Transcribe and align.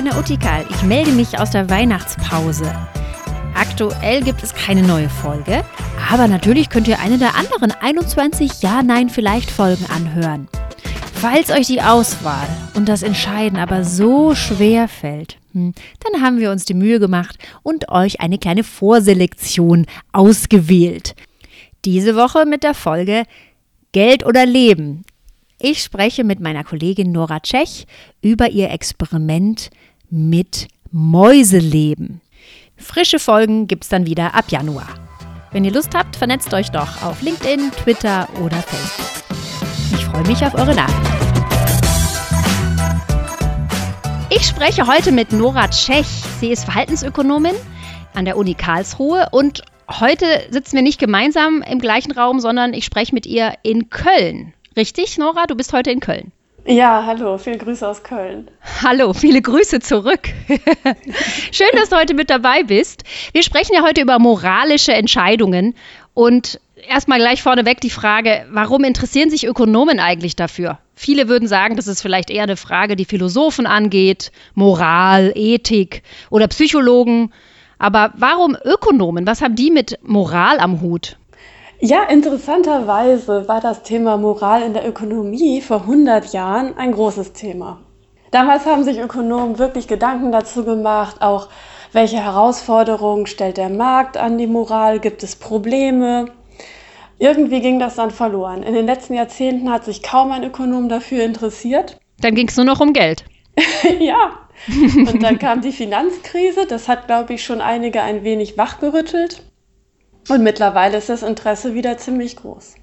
Lena 0.00 0.18
Uttikal. 0.18 0.64
Ich 0.70 0.82
melde 0.82 1.12
mich 1.12 1.38
aus 1.38 1.50
der 1.50 1.68
Weihnachtspause. 1.68 2.74
Aktuell 3.54 4.22
gibt 4.22 4.42
es 4.42 4.54
keine 4.54 4.80
neue 4.80 5.10
Folge, 5.10 5.62
aber 6.10 6.26
natürlich 6.26 6.70
könnt 6.70 6.88
ihr 6.88 7.00
eine 7.00 7.18
der 7.18 7.34
anderen 7.34 7.70
21 7.70 8.62
Ja, 8.62 8.82
Nein, 8.82 9.10
vielleicht 9.10 9.50
Folgen 9.50 9.84
anhören. 9.94 10.48
Falls 11.12 11.50
euch 11.50 11.66
die 11.66 11.82
Auswahl 11.82 12.48
und 12.72 12.88
das 12.88 13.02
Entscheiden 13.02 13.58
aber 13.58 13.84
so 13.84 14.34
schwer 14.34 14.88
fällt, 14.88 15.36
hm, 15.52 15.74
dann 16.00 16.22
haben 16.22 16.38
wir 16.38 16.50
uns 16.50 16.64
die 16.64 16.72
Mühe 16.72 16.98
gemacht 16.98 17.36
und 17.62 17.90
euch 17.90 18.22
eine 18.22 18.38
kleine 18.38 18.64
Vorselektion 18.64 19.84
ausgewählt. 20.12 21.14
Diese 21.84 22.16
Woche 22.16 22.46
mit 22.46 22.62
der 22.62 22.72
Folge 22.72 23.24
Geld 23.92 24.24
oder 24.24 24.46
Leben. 24.46 25.04
Ich 25.58 25.82
spreche 25.82 26.24
mit 26.24 26.40
meiner 26.40 26.64
Kollegin 26.64 27.12
Nora 27.12 27.40
Tschech 27.40 27.86
über 28.22 28.48
ihr 28.48 28.70
Experiment 28.70 29.68
mit 30.10 30.68
Mäuseleben. 30.90 32.20
Frische 32.76 33.18
Folgen 33.18 33.66
gibt 33.68 33.84
es 33.84 33.90
dann 33.90 34.06
wieder 34.06 34.34
ab 34.34 34.50
Januar. 34.50 34.88
Wenn 35.52 35.64
ihr 35.64 35.72
Lust 35.72 35.94
habt, 35.94 36.16
vernetzt 36.16 36.52
euch 36.54 36.70
doch 36.70 37.02
auf 37.02 37.22
LinkedIn, 37.22 37.72
Twitter 37.72 38.28
oder 38.42 38.56
Facebook. 38.56 39.06
Ich 39.92 40.04
freue 40.04 40.26
mich 40.26 40.44
auf 40.44 40.54
eure 40.54 40.74
Nachrichten. 40.74 41.20
Ich 44.30 44.46
spreche 44.46 44.86
heute 44.86 45.12
mit 45.12 45.32
Nora 45.32 45.68
Tschech. 45.68 46.06
Sie 46.40 46.50
ist 46.50 46.64
Verhaltensökonomin 46.64 47.54
an 48.14 48.24
der 48.24 48.36
Uni 48.36 48.54
Karlsruhe 48.54 49.26
und 49.32 49.62
heute 49.88 50.24
sitzen 50.50 50.76
wir 50.76 50.82
nicht 50.82 51.00
gemeinsam 51.00 51.62
im 51.62 51.80
gleichen 51.80 52.12
Raum, 52.12 52.40
sondern 52.40 52.72
ich 52.72 52.84
spreche 52.84 53.14
mit 53.14 53.26
ihr 53.26 53.54
in 53.62 53.90
Köln. 53.90 54.54
Richtig, 54.76 55.18
Nora? 55.18 55.46
Du 55.46 55.56
bist 55.56 55.72
heute 55.72 55.90
in 55.90 56.00
Köln. 56.00 56.32
Ja, 56.66 57.04
hallo, 57.06 57.38
viele 57.38 57.58
Grüße 57.58 57.86
aus 57.86 58.02
Köln. 58.02 58.48
Hallo, 58.82 59.12
viele 59.12 59.40
Grüße 59.40 59.80
zurück. 59.80 60.28
Schön, 61.52 61.68
dass 61.74 61.88
du 61.88 61.96
heute 61.96 62.14
mit 62.14 62.28
dabei 62.28 62.62
bist. 62.62 63.04
Wir 63.32 63.42
sprechen 63.42 63.74
ja 63.74 63.82
heute 63.82 64.02
über 64.02 64.18
moralische 64.18 64.92
Entscheidungen 64.92 65.74
und 66.12 66.60
erstmal 66.86 67.18
gleich 67.18 67.42
vorneweg 67.42 67.80
die 67.80 67.90
Frage, 67.90 68.46
warum 68.50 68.84
interessieren 68.84 69.30
sich 69.30 69.46
Ökonomen 69.46 70.00
eigentlich 70.00 70.36
dafür? 70.36 70.78
Viele 70.94 71.28
würden 71.28 71.48
sagen, 71.48 71.76
das 71.76 71.86
ist 71.86 72.02
vielleicht 72.02 72.30
eher 72.30 72.42
eine 72.42 72.58
Frage, 72.58 72.94
die 72.94 73.06
Philosophen 73.06 73.66
angeht, 73.66 74.30
Moral, 74.54 75.32
Ethik 75.34 76.02
oder 76.28 76.46
Psychologen. 76.48 77.32
Aber 77.78 78.12
warum 78.16 78.56
Ökonomen? 78.62 79.26
Was 79.26 79.40
haben 79.40 79.56
die 79.56 79.70
mit 79.70 79.98
Moral 80.02 80.58
am 80.60 80.82
Hut? 80.82 81.16
Ja, 81.82 82.02
interessanterweise 82.02 83.48
war 83.48 83.62
das 83.62 83.82
Thema 83.82 84.18
Moral 84.18 84.62
in 84.62 84.74
der 84.74 84.86
Ökonomie 84.86 85.62
vor 85.62 85.80
100 85.80 86.30
Jahren 86.34 86.76
ein 86.76 86.92
großes 86.92 87.32
Thema. 87.32 87.80
Damals 88.30 88.66
haben 88.66 88.84
sich 88.84 88.98
Ökonomen 88.98 89.58
wirklich 89.58 89.88
Gedanken 89.88 90.30
dazu 90.30 90.62
gemacht, 90.64 91.22
auch 91.22 91.48
welche 91.92 92.22
Herausforderungen 92.22 93.26
stellt 93.26 93.56
der 93.56 93.70
Markt 93.70 94.18
an 94.18 94.36
die 94.36 94.46
Moral, 94.46 95.00
gibt 95.00 95.22
es 95.22 95.36
Probleme. 95.36 96.26
Irgendwie 97.18 97.60
ging 97.60 97.78
das 97.78 97.94
dann 97.94 98.10
verloren. 98.10 98.62
In 98.62 98.74
den 98.74 98.84
letzten 98.84 99.14
Jahrzehnten 99.14 99.70
hat 99.70 99.86
sich 99.86 100.02
kaum 100.02 100.32
ein 100.32 100.44
Ökonom 100.44 100.90
dafür 100.90 101.24
interessiert. 101.24 101.98
Dann 102.20 102.34
ging 102.34 102.48
es 102.48 102.56
nur 102.58 102.66
noch 102.66 102.80
um 102.80 102.92
Geld. 102.92 103.24
ja. 103.98 104.32
Und 104.68 105.22
dann 105.22 105.38
kam 105.38 105.62
die 105.62 105.72
Finanzkrise. 105.72 106.66
Das 106.66 106.88
hat, 106.88 107.06
glaube 107.06 107.32
ich, 107.32 107.42
schon 107.42 107.62
einige 107.62 108.02
ein 108.02 108.22
wenig 108.22 108.58
wachgerüttelt. 108.58 109.49
Und 110.28 110.42
mittlerweile 110.42 110.98
ist 110.98 111.08
das 111.08 111.22
Interesse 111.22 111.74
wieder 111.74 111.98
ziemlich 111.98 112.36
groß. 112.36 112.74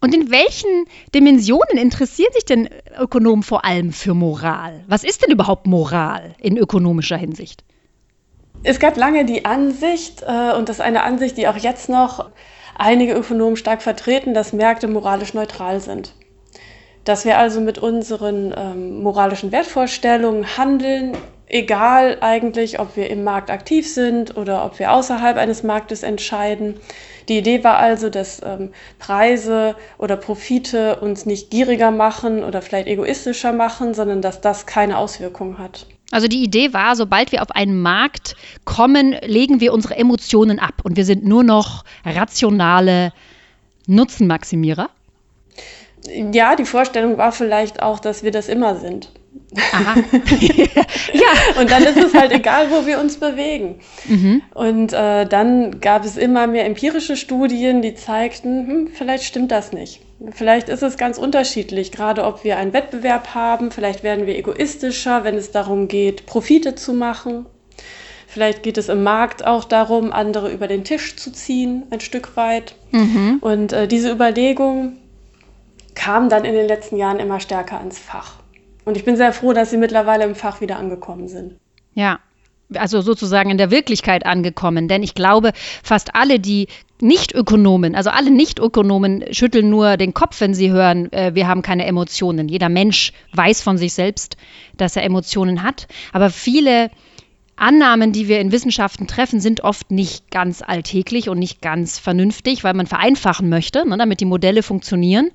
Und 0.00 0.14
in 0.14 0.30
welchen 0.30 0.84
Dimensionen 1.14 1.78
interessieren 1.78 2.32
sich 2.32 2.44
denn 2.44 2.68
Ökonomen 2.98 3.42
vor 3.42 3.64
allem 3.64 3.92
für 3.92 4.14
Moral? 4.14 4.84
Was 4.86 5.04
ist 5.04 5.22
denn 5.22 5.30
überhaupt 5.30 5.66
Moral 5.66 6.34
in 6.38 6.56
ökonomischer 6.56 7.16
Hinsicht? 7.16 7.64
Es 8.62 8.78
gab 8.78 8.96
lange 8.96 9.24
die 9.24 9.44
Ansicht, 9.44 10.22
äh, 10.22 10.52
und 10.52 10.68
das 10.68 10.76
ist 10.76 10.82
eine 10.82 11.02
Ansicht, 11.02 11.38
die 11.38 11.48
auch 11.48 11.56
jetzt 11.56 11.88
noch 11.88 12.30
einige 12.76 13.14
Ökonomen 13.14 13.56
stark 13.56 13.82
vertreten, 13.82 14.34
dass 14.34 14.52
Märkte 14.52 14.88
moralisch 14.88 15.34
neutral 15.34 15.80
sind. 15.80 16.14
Dass 17.04 17.24
wir 17.24 17.38
also 17.38 17.60
mit 17.60 17.78
unseren 17.78 18.52
ähm, 18.56 19.02
moralischen 19.02 19.52
Wertvorstellungen 19.52 20.58
handeln, 20.58 21.16
egal 21.50 22.18
eigentlich, 22.20 22.80
ob 22.80 22.96
wir 22.96 23.10
im 23.10 23.24
Markt 23.24 23.50
aktiv 23.50 23.92
sind 23.92 24.36
oder 24.36 24.64
ob 24.64 24.78
wir 24.78 24.92
außerhalb 24.92 25.36
eines 25.36 25.62
Marktes 25.62 26.02
entscheiden. 26.02 26.76
Die 27.28 27.38
Idee 27.38 27.62
war 27.62 27.78
also, 27.78 28.08
dass 28.08 28.40
ähm, 28.44 28.72
Preise 28.98 29.76
oder 29.98 30.16
Profite 30.16 30.96
uns 31.00 31.26
nicht 31.26 31.50
gieriger 31.50 31.90
machen 31.90 32.42
oder 32.42 32.62
vielleicht 32.62 32.88
egoistischer 32.88 33.52
machen, 33.52 33.94
sondern 33.94 34.22
dass 34.22 34.40
das 34.40 34.66
keine 34.66 34.98
Auswirkung 34.98 35.58
hat. 35.58 35.86
Also 36.10 36.26
die 36.26 36.42
Idee 36.42 36.72
war, 36.72 36.96
sobald 36.96 37.30
wir 37.30 37.42
auf 37.42 37.52
einen 37.52 37.80
Markt 37.82 38.34
kommen, 38.64 39.14
legen 39.24 39.60
wir 39.60 39.72
unsere 39.72 39.96
Emotionen 39.96 40.58
ab 40.58 40.74
und 40.82 40.96
wir 40.96 41.04
sind 41.04 41.24
nur 41.24 41.44
noch 41.44 41.84
rationale 42.04 43.12
Nutzenmaximierer. 43.86 44.90
Ja, 46.32 46.56
die 46.56 46.64
Vorstellung 46.64 47.18
war 47.18 47.32
vielleicht 47.32 47.82
auch, 47.82 48.00
dass 48.00 48.22
wir 48.22 48.30
das 48.30 48.48
immer 48.48 48.76
sind. 48.76 49.10
Aha. 49.56 49.96
ja. 51.12 51.60
Und 51.60 51.70
dann 51.70 51.82
ist 51.82 51.96
es 51.96 52.14
halt 52.14 52.32
egal, 52.32 52.70
wo 52.70 52.86
wir 52.86 53.00
uns 53.00 53.16
bewegen. 53.16 53.80
Mhm. 54.08 54.42
Und 54.54 54.92
äh, 54.92 55.26
dann 55.26 55.80
gab 55.80 56.04
es 56.04 56.16
immer 56.16 56.46
mehr 56.46 56.66
empirische 56.66 57.16
Studien, 57.16 57.82
die 57.82 57.94
zeigten, 57.94 58.66
hm, 58.66 58.88
vielleicht 58.92 59.24
stimmt 59.24 59.50
das 59.50 59.72
nicht. 59.72 60.00
Vielleicht 60.32 60.68
ist 60.68 60.82
es 60.82 60.98
ganz 60.98 61.16
unterschiedlich, 61.16 61.92
gerade 61.92 62.24
ob 62.24 62.44
wir 62.44 62.58
einen 62.58 62.72
Wettbewerb 62.72 63.34
haben, 63.34 63.70
vielleicht 63.70 64.02
werden 64.02 64.26
wir 64.26 64.36
egoistischer, 64.36 65.24
wenn 65.24 65.36
es 65.36 65.50
darum 65.50 65.88
geht, 65.88 66.26
Profite 66.26 66.74
zu 66.74 66.92
machen. 66.92 67.46
Vielleicht 68.26 68.62
geht 68.62 68.78
es 68.78 68.88
im 68.88 69.02
Markt 69.02 69.44
auch 69.44 69.64
darum, 69.64 70.12
andere 70.12 70.52
über 70.52 70.68
den 70.68 70.84
Tisch 70.84 71.16
zu 71.16 71.32
ziehen, 71.32 71.84
ein 71.90 72.00
Stück 72.00 72.36
weit. 72.36 72.74
Mhm. 72.92 73.38
Und 73.40 73.72
äh, 73.72 73.88
diese 73.88 74.12
Überlegung 74.12 74.99
kam 76.00 76.30
dann 76.30 76.46
in 76.46 76.54
den 76.54 76.66
letzten 76.66 76.96
Jahren 76.96 77.18
immer 77.18 77.40
stärker 77.40 77.78
ins 77.82 77.98
Fach. 77.98 78.36
Und 78.86 78.96
ich 78.96 79.04
bin 79.04 79.16
sehr 79.16 79.34
froh, 79.34 79.52
dass 79.52 79.68
sie 79.70 79.76
mittlerweile 79.76 80.24
im 80.24 80.34
Fach 80.34 80.62
wieder 80.62 80.78
angekommen 80.78 81.28
sind. 81.28 81.56
Ja, 81.92 82.20
also 82.74 83.02
sozusagen 83.02 83.50
in 83.50 83.58
der 83.58 83.70
Wirklichkeit 83.70 84.24
angekommen. 84.24 84.88
Denn 84.88 85.02
ich 85.02 85.14
glaube, 85.14 85.52
fast 85.82 86.14
alle, 86.14 86.40
die 86.40 86.68
Nicht-Ökonomen, 87.02 87.94
also 87.94 88.08
alle 88.08 88.30
Nicht-Ökonomen 88.30 89.24
schütteln 89.32 89.68
nur 89.68 89.98
den 89.98 90.14
Kopf, 90.14 90.40
wenn 90.40 90.54
sie 90.54 90.70
hören, 90.70 91.12
äh, 91.12 91.34
wir 91.34 91.46
haben 91.46 91.60
keine 91.60 91.84
Emotionen. 91.84 92.48
Jeder 92.48 92.70
Mensch 92.70 93.12
weiß 93.34 93.60
von 93.60 93.76
sich 93.76 93.92
selbst, 93.92 94.38
dass 94.78 94.96
er 94.96 95.04
Emotionen 95.04 95.62
hat. 95.62 95.86
Aber 96.14 96.30
viele 96.30 96.90
Annahmen, 97.60 98.12
die 98.12 98.26
wir 98.26 98.40
in 98.40 98.52
Wissenschaften 98.52 99.06
treffen, 99.06 99.40
sind 99.40 99.62
oft 99.62 99.90
nicht 99.90 100.30
ganz 100.30 100.62
alltäglich 100.62 101.28
und 101.28 101.38
nicht 101.38 101.60
ganz 101.60 101.98
vernünftig, 101.98 102.64
weil 102.64 102.74
man 102.74 102.86
vereinfachen 102.86 103.48
möchte, 103.48 103.86
ne, 103.88 103.98
damit 103.98 104.20
die 104.20 104.24
Modelle 104.24 104.62
funktionieren. 104.62 105.30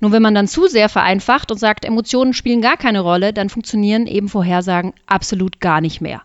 Nur 0.00 0.12
wenn 0.12 0.22
man 0.22 0.34
dann 0.34 0.48
zu 0.48 0.66
sehr 0.66 0.88
vereinfacht 0.88 1.50
und 1.50 1.58
sagt, 1.58 1.84
Emotionen 1.84 2.32
spielen 2.32 2.60
gar 2.60 2.76
keine 2.76 3.00
Rolle, 3.00 3.32
dann 3.32 3.48
funktionieren 3.48 4.06
eben 4.06 4.28
Vorhersagen 4.28 4.94
absolut 5.06 5.60
gar 5.60 5.80
nicht 5.80 6.00
mehr. 6.00 6.22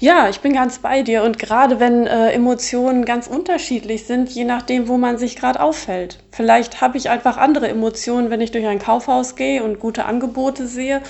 Ja, 0.00 0.28
ich 0.28 0.40
bin 0.40 0.52
ganz 0.52 0.80
bei 0.80 1.02
dir. 1.02 1.22
Und 1.22 1.38
gerade 1.38 1.80
wenn 1.80 2.06
äh, 2.06 2.30
Emotionen 2.32 3.04
ganz 3.04 3.26
unterschiedlich 3.26 4.04
sind, 4.04 4.28
je 4.28 4.44
nachdem, 4.44 4.88
wo 4.88 4.98
man 4.98 5.18
sich 5.18 5.36
gerade 5.36 5.60
auffällt. 5.60 6.18
Vielleicht 6.30 6.80
habe 6.80 6.98
ich 6.98 7.08
einfach 7.08 7.36
andere 7.36 7.68
Emotionen, 7.68 8.30
wenn 8.30 8.40
ich 8.40 8.50
durch 8.50 8.66
ein 8.66 8.78
Kaufhaus 8.78 9.36
gehe 9.36 9.62
und 9.62 9.80
gute 9.80 10.04
Angebote 10.04 10.66
sehe 10.66 11.00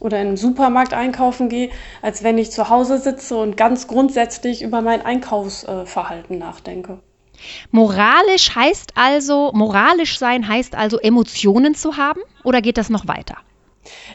oder 0.00 0.20
in 0.20 0.28
einem 0.28 0.36
Supermarkt 0.36 0.94
einkaufen 0.94 1.48
gehe, 1.48 1.70
als 2.02 2.22
wenn 2.22 2.38
ich 2.38 2.50
zu 2.50 2.68
Hause 2.68 2.98
sitze 2.98 3.36
und 3.36 3.56
ganz 3.56 3.88
grundsätzlich 3.88 4.62
über 4.62 4.82
mein 4.82 5.04
Einkaufsverhalten 5.04 6.38
nachdenke. 6.38 6.98
Moralisch 7.70 8.54
heißt 8.54 8.92
also, 8.94 9.52
moralisch 9.52 10.18
sein 10.18 10.48
heißt 10.48 10.74
also 10.74 10.98
Emotionen 10.98 11.74
zu 11.74 11.96
haben 11.96 12.20
oder 12.44 12.62
geht 12.62 12.78
das 12.78 12.88
noch 12.88 13.06
weiter? 13.08 13.36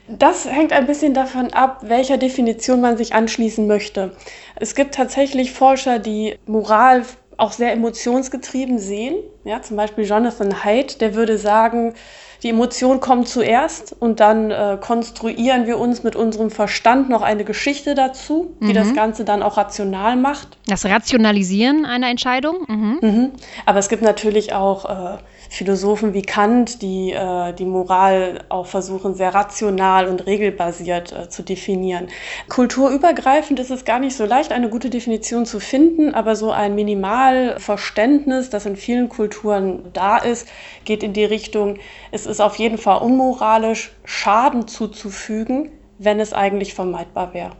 Das 0.07 0.45
hängt 0.45 0.73
ein 0.73 0.85
bisschen 0.85 1.13
davon 1.13 1.53
ab, 1.53 1.79
welcher 1.83 2.17
Definition 2.17 2.81
man 2.81 2.97
sich 2.97 3.13
anschließen 3.13 3.67
möchte. 3.67 4.15
Es 4.55 4.75
gibt 4.75 4.95
tatsächlich 4.95 5.51
Forscher, 5.53 5.99
die 5.99 6.37
Moral 6.45 7.05
auch 7.41 7.51
sehr 7.51 7.73
emotionsgetrieben 7.73 8.77
sehen. 8.77 9.15
Ja, 9.43 9.61
zum 9.61 9.75
Beispiel 9.75 10.05
Jonathan 10.05 10.63
Haidt, 10.63 11.01
der 11.01 11.15
würde 11.15 11.37
sagen, 11.39 11.95
die 12.43 12.49
Emotion 12.49 12.99
kommt 12.99 13.27
zuerst 13.27 13.95
und 13.99 14.19
dann 14.19 14.51
äh, 14.51 14.77
konstruieren 14.79 15.67
wir 15.67 15.77
uns 15.79 16.03
mit 16.03 16.15
unserem 16.15 16.49
Verstand 16.49 17.09
noch 17.09 17.21
eine 17.21 17.43
Geschichte 17.43 17.93
dazu, 17.93 18.55
die 18.61 18.67
mhm. 18.67 18.73
das 18.73 18.93
Ganze 18.93 19.25
dann 19.25 19.43
auch 19.43 19.57
rational 19.57 20.15
macht. 20.15 20.57
Das 20.67 20.85
Rationalisieren 20.85 21.85
einer 21.85 22.09
Entscheidung? 22.09 22.65
Mhm. 22.67 22.97
Mhm. 23.01 23.31
Aber 23.65 23.79
es 23.79 23.89
gibt 23.89 24.01
natürlich 24.01 24.53
auch 24.53 24.85
äh, 24.85 25.17
Philosophen 25.53 26.13
wie 26.13 26.21
Kant, 26.21 26.81
die 26.81 27.11
äh, 27.11 27.51
die 27.51 27.65
Moral 27.65 28.45
auch 28.47 28.67
versuchen, 28.67 29.15
sehr 29.15 29.35
rational 29.35 30.07
und 30.07 30.25
regelbasiert 30.25 31.11
äh, 31.11 31.27
zu 31.27 31.43
definieren. 31.43 32.07
Kulturübergreifend 32.47 33.59
ist 33.59 33.69
es 33.69 33.83
gar 33.83 33.99
nicht 33.99 34.15
so 34.15 34.23
leicht, 34.23 34.53
eine 34.53 34.69
gute 34.69 34.89
Definition 34.89 35.45
zu 35.45 35.59
finden, 35.59 36.15
aber 36.15 36.37
so 36.37 36.51
ein 36.51 36.73
Minimalverständnis, 36.73 38.49
das 38.49 38.65
in 38.65 38.77
vielen 38.77 39.09
Kulturen 39.09 39.91
da 39.91 40.19
ist, 40.19 40.47
geht 40.85 41.03
in 41.03 41.11
die 41.11 41.25
Richtung, 41.25 41.79
es 42.11 42.27
ist 42.27 42.39
auf 42.39 42.55
jeden 42.55 42.77
Fall 42.77 43.01
unmoralisch, 43.01 43.91
Schaden 44.05 44.69
zuzufügen, 44.69 45.69
wenn 45.99 46.21
es 46.21 46.31
eigentlich 46.31 46.73
vermeidbar 46.73 47.33
wäre. 47.33 47.51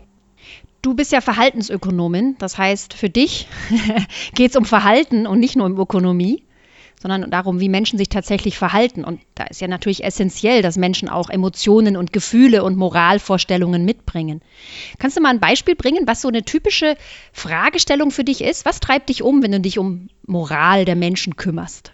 Du 0.82 0.94
bist 0.94 1.12
ja 1.12 1.20
Verhaltensökonomin, 1.20 2.38
das 2.40 2.58
heißt, 2.58 2.94
für 2.94 3.10
dich 3.10 3.50
geht 4.34 4.52
es 4.52 4.56
um 4.56 4.64
Verhalten 4.64 5.28
und 5.28 5.42
nicht 5.42 5.58
nur 5.58 5.66
um 5.66 5.78
Ökonomie 5.78 6.46
sondern 7.02 7.32
darum, 7.32 7.60
wie 7.60 7.70
Menschen 7.70 7.98
sich 7.98 8.10
tatsächlich 8.10 8.58
verhalten. 8.58 9.04
Und 9.04 9.22
da 9.34 9.46
ist 9.46 9.60
ja 9.60 9.68
natürlich 9.68 10.04
essentiell, 10.04 10.62
dass 10.62 10.78
Menschen 10.78 11.10
auch 11.10 11.30
Emotionen 11.30 11.98
und 11.98 12.14
Gefühle 12.14 12.64
und 12.64 12.78
Moralvorstellungen 12.78 13.84
mitbringen. 13.84 14.42
Kannst 15.00 15.18
du 15.18 15.22
mal 15.22 15.30
ein 15.30 15.40
Beispiel 15.40 15.76
bringen, 15.76 16.06
was 16.06 16.22
so 16.22 16.28
eine 16.28 16.44
typische 16.44 16.96
Fragestellung 17.34 18.12
für 18.12 18.24
dich 18.24 18.42
ist? 18.42 18.66
Was 18.66 18.80
treibt 18.80 19.10
dich 19.10 19.24
um, 19.24 19.42
wenn 19.42 19.52
du 19.52 19.60
dich 19.60 19.80
um 19.80 20.10
Moral 20.28 20.86
der 20.86 20.96
Menschen 20.96 21.36
kümmerst? 21.36 21.92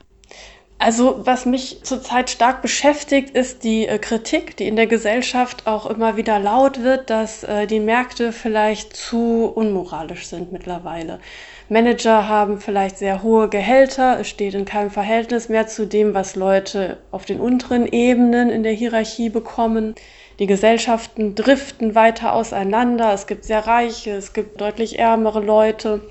Also 0.80 1.21
was 1.25 1.48
mich 1.48 1.80
zurzeit 1.83 2.30
stark 2.30 2.62
beschäftigt, 2.62 3.31
ist 3.31 3.63
die 3.63 3.88
äh, 3.88 3.98
Kritik, 3.98 4.57
die 4.57 4.68
in 4.68 4.75
der 4.75 4.86
Gesellschaft 4.86 5.65
auch 5.65 5.88
immer 5.88 6.18
wieder 6.18 6.38
laut 6.38 6.83
wird, 6.83 7.09
dass 7.09 7.44
äh, 7.44 7.65
die 7.65 7.80
Märkte 7.80 8.31
vielleicht 8.31 8.95
zu 8.95 9.45
unmoralisch 9.45 10.27
sind 10.27 10.51
mittlerweile. 10.51 11.19
Manager 11.69 12.29
haben 12.29 12.61
vielleicht 12.61 12.97
sehr 12.97 13.23
hohe 13.23 13.49
Gehälter, 13.49 14.19
es 14.21 14.29
steht 14.29 14.53
in 14.53 14.63
keinem 14.63 14.89
Verhältnis 14.89 15.49
mehr 15.49 15.67
zu 15.67 15.85
dem, 15.85 16.13
was 16.13 16.37
Leute 16.37 16.97
auf 17.11 17.25
den 17.25 17.41
unteren 17.41 17.85
Ebenen 17.85 18.49
in 18.49 18.63
der 18.63 18.71
Hierarchie 18.71 19.29
bekommen. 19.29 19.93
Die 20.39 20.47
Gesellschaften 20.47 21.35
driften 21.35 21.93
weiter 21.93 22.31
auseinander, 22.31 23.11
es 23.11 23.27
gibt 23.27 23.43
sehr 23.43 23.67
reiche, 23.67 24.11
es 24.11 24.31
gibt 24.31 24.61
deutlich 24.61 24.97
ärmere 24.97 25.41
Leute 25.41 26.01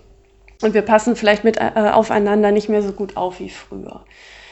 und 0.62 0.74
wir 0.74 0.82
passen 0.82 1.16
vielleicht 1.16 1.44
mit 1.44 1.56
äh, 1.56 1.70
aufeinander 1.74 2.50
nicht 2.52 2.68
mehr 2.68 2.82
so 2.82 2.92
gut 2.92 3.16
auf 3.16 3.40
wie 3.40 3.50
früher. 3.50 4.04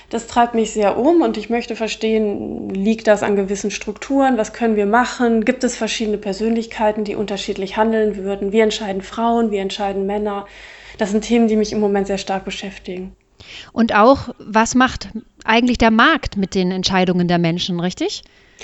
Das 0.08 0.26
treibt 0.26 0.54
mich 0.54 0.72
sehr 0.72 0.96
um 0.96 1.20
und 1.20 1.36
ich 1.36 1.50
möchte 1.50 1.76
verstehen, 1.76 2.70
liegt 2.70 3.08
das 3.08 3.22
an 3.22 3.36
gewissen 3.36 3.70
Strukturen? 3.70 4.38
Was 4.38 4.54
können 4.54 4.76
wir 4.76 4.86
machen? 4.86 5.44
Gibt 5.44 5.64
es 5.64 5.76
verschiedene 5.76 6.18
Persönlichkeiten, 6.18 7.04
die 7.04 7.16
unterschiedlich 7.16 7.76
handeln 7.76 8.16
würden? 8.16 8.52
Wie 8.52 8.60
entscheiden 8.60 9.02
Frauen? 9.02 9.50
Wie 9.50 9.58
entscheiden 9.58 10.06
Männer? 10.06 10.46
Das 10.98 11.10
sind 11.10 11.22
Themen, 11.22 11.48
die 11.48 11.56
mich 11.56 11.72
im 11.72 11.80
Moment 11.80 12.06
sehr 12.06 12.18
stark 12.18 12.44
beschäftigen. 12.44 13.14
Und 13.72 13.94
auch, 13.94 14.34
was 14.38 14.74
macht 14.74 15.08
eigentlich 15.44 15.78
der 15.78 15.90
Markt 15.90 16.36
mit 16.36 16.54
den 16.54 16.70
Entscheidungen 16.70 17.28
der 17.28 17.38
Menschen, 17.38 17.80
richtig? 17.80 18.22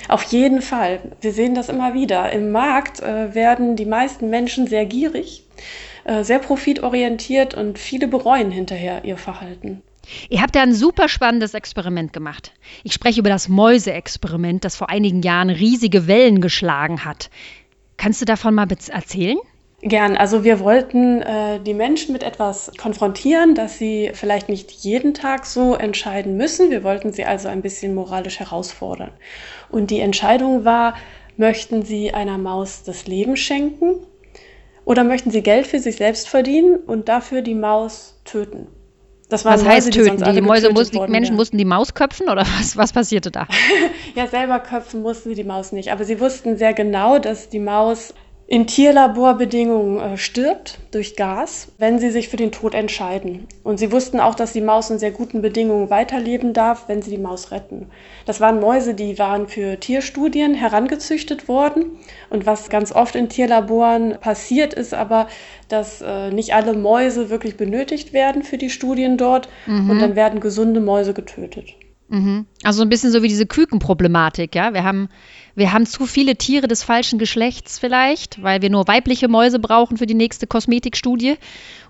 Auf 0.09 0.23
jeden 0.25 0.63
Fall. 0.63 1.01
Wir 1.21 1.33
sehen 1.33 1.55
das 1.55 1.69
immer 1.69 1.95
wieder. 1.95 2.33
Im 2.33 2.53
Markt 2.53 3.01
äh, 3.01 3.35
werden 3.35 3.77
die 3.77 3.85
meisten 3.85 4.31
Menschen 4.31 4.67
sehr 4.67 4.87
gierig, 4.87 5.45
äh, 6.05 6.25
sehr 6.25 6.39
profitorientiert 6.39 7.55
und 7.55 7.79
viele 7.79 8.09
bereuen 8.09 8.51
hinterher 8.51 9.05
ihr 9.05 9.17
Verhalten. 9.17 9.83
Ihr 10.29 10.41
habt 10.41 10.57
ja 10.57 10.63
ein 10.63 10.75
super 10.75 11.09
spannendes 11.09 11.55
Experiment 11.55 12.13
gemacht. 12.13 12.53
Ich 12.83 12.95
spreche 12.95 13.21
über 13.21 13.29
das 13.29 13.49
Mäuse-Experiment, 13.49 14.65
das 14.65 14.77
vor 14.77 14.89
einigen 14.89 15.23
Jahren 15.23 15.51
riesige 15.51 16.07
Wellen 16.07 16.41
geschlagen 16.41 17.05
hat. 17.05 17.31
Kannst 17.97 18.21
du 18.21 18.25
davon 18.25 18.55
mal 18.55 18.67
erzählen? 18.71 19.39
Gern. 19.83 20.17
Also 20.17 20.45
wir 20.45 20.61
wollten 20.61 21.23
äh, 21.23 21.59
die 21.61 21.73
Menschen 21.73 22.13
mit 22.13 22.23
etwas 22.23 22.71
konfrontieren, 22.79 23.55
dass 23.55 23.79
sie 23.79 24.11
vielleicht 24.13 24.51
nicht 24.51 24.71
jeden 24.71 25.15
Tag 25.15 25.47
so 25.47 25.75
entscheiden 25.75 26.37
müssen. 26.37 26.71
Wir 26.71 26.85
wollten 26.85 27.13
sie 27.13 27.25
also 27.25 27.49
ein 27.49 27.63
bisschen 27.63 27.95
moralisch 27.95 28.41
herausfordern. 28.41 29.11
Und 29.71 29.91
die 29.91 30.01
Entscheidung 30.01 30.67
war, 30.67 30.95
möchten 31.39 31.83
sie 31.83 32.13
einer 32.13 32.37
Maus 32.37 32.83
das 32.85 33.07
Leben 33.07 33.37
schenken 33.37 34.07
oder 34.85 35.03
möchten 35.03 35.31
sie 35.31 35.43
Geld 35.43 35.67
für 35.67 35.79
sich 35.79 35.97
selbst 35.97 36.29
verdienen 36.29 36.77
und 36.77 37.09
dafür 37.09 37.41
die 37.41 37.55
Maus 37.55 38.21
töten? 38.25 38.67
Das 39.31 39.45
was 39.45 39.63
Mäuse, 39.63 39.71
heißt 39.71 39.93
töten? 39.93 40.23
Die, 40.23 40.33
die 40.33 40.41
Mäuse 40.43 40.71
mussten, 40.71 41.07
die 41.07 41.11
Menschen 41.11 41.37
mussten 41.37 41.57
die 41.57 41.65
Maus 41.65 41.95
köpfen 41.95 42.29
oder 42.29 42.43
was, 42.59 42.77
was 42.77 42.93
passierte 42.93 43.31
da? 43.31 43.47
ja, 44.15 44.27
selber 44.27 44.59
köpfen 44.59 45.01
mussten 45.01 45.31
sie 45.31 45.37
die 45.37 45.45
Maus 45.45 45.73
nicht. 45.73 45.91
Aber 45.91 46.05
sie 46.05 46.21
wussten 46.21 46.59
sehr 46.59 46.75
genau, 46.75 47.19
dass 47.19 47.49
die 47.49 47.61
Maus 47.61 48.13
in 48.51 48.67
Tierlaborbedingungen 48.67 50.01
äh, 50.01 50.17
stirbt 50.17 50.81
durch 50.91 51.15
Gas, 51.15 51.69
wenn 51.79 52.01
sie 52.01 52.11
sich 52.11 52.29
für 52.29 52.37
den 52.37 52.51
Tod 52.51 52.75
entscheiden. 52.75 53.47
Und 53.63 53.79
sie 53.79 53.93
wussten 53.93 54.19
auch, 54.19 54.35
dass 54.35 54.53
die 54.53 54.61
Maus 54.61 54.91
in 54.91 54.99
sehr 54.99 55.13
guten 55.13 55.41
Bedingungen 55.41 55.89
weiterleben 55.89 56.53
darf, 56.53 56.89
wenn 56.89 57.01
sie 57.01 57.13
die 57.13 57.23
Maus 57.23 57.53
retten. 57.53 57.87
Das 58.27 58.41
waren 58.41 58.59
Mäuse, 58.59 58.95
die 58.95 59.21
waren 59.21 59.47
für 59.47 59.79
Tierstudien 59.79 60.55
herangezüchtet 60.55 61.47
worden. 61.47 61.93
Und 62.29 62.45
was 62.45 62.71
ganz 62.71 62.91
oft 62.91 63.15
in 63.15 63.29
Tierlaboren 63.29 64.19
passiert, 64.21 64.75
ist 64.75 64.95
aber, 64.95 65.29
dass 65.69 66.03
äh, 66.03 66.33
nicht 66.33 66.53
alle 66.53 66.73
Mäuse 66.73 67.31
wirklich 67.31 67.57
benötigt 67.57 68.13
werden 68.13 68.43
für 68.43 68.59
die 68.59 68.71
Studien 68.71 69.17
dort. 69.17 69.49
Mhm. 69.67 69.91
Und 69.91 70.01
dann 70.01 70.17
werden 70.17 70.41
gesunde 70.41 70.81
Mäuse 70.81 71.15
getötet. 71.15 71.77
Mhm. 72.11 72.47
Also 72.65 72.83
ein 72.83 72.89
bisschen 72.89 73.13
so 73.13 73.23
wie 73.23 73.29
diese 73.29 73.47
Kükenproblematik, 73.47 74.55
ja. 74.55 74.75
Wir 74.75 74.85
haben 74.85 75.09
wir 75.55 75.73
haben 75.73 75.87
zu 75.87 76.07
viele 76.07 76.37
Tiere 76.37 76.69
des 76.69 76.83
falschen 76.83 77.19
Geschlechts 77.19 77.79
vielleicht, 77.79 78.43
weil 78.43 78.63
wir 78.63 78.71
nur 78.71 78.87
weibliche 78.89 79.29
Mäuse 79.29 79.59
brauchen 79.59 79.97
für 79.97 80.07
die 80.07 80.15
nächste 80.15 80.47
Kosmetikstudie 80.47 81.37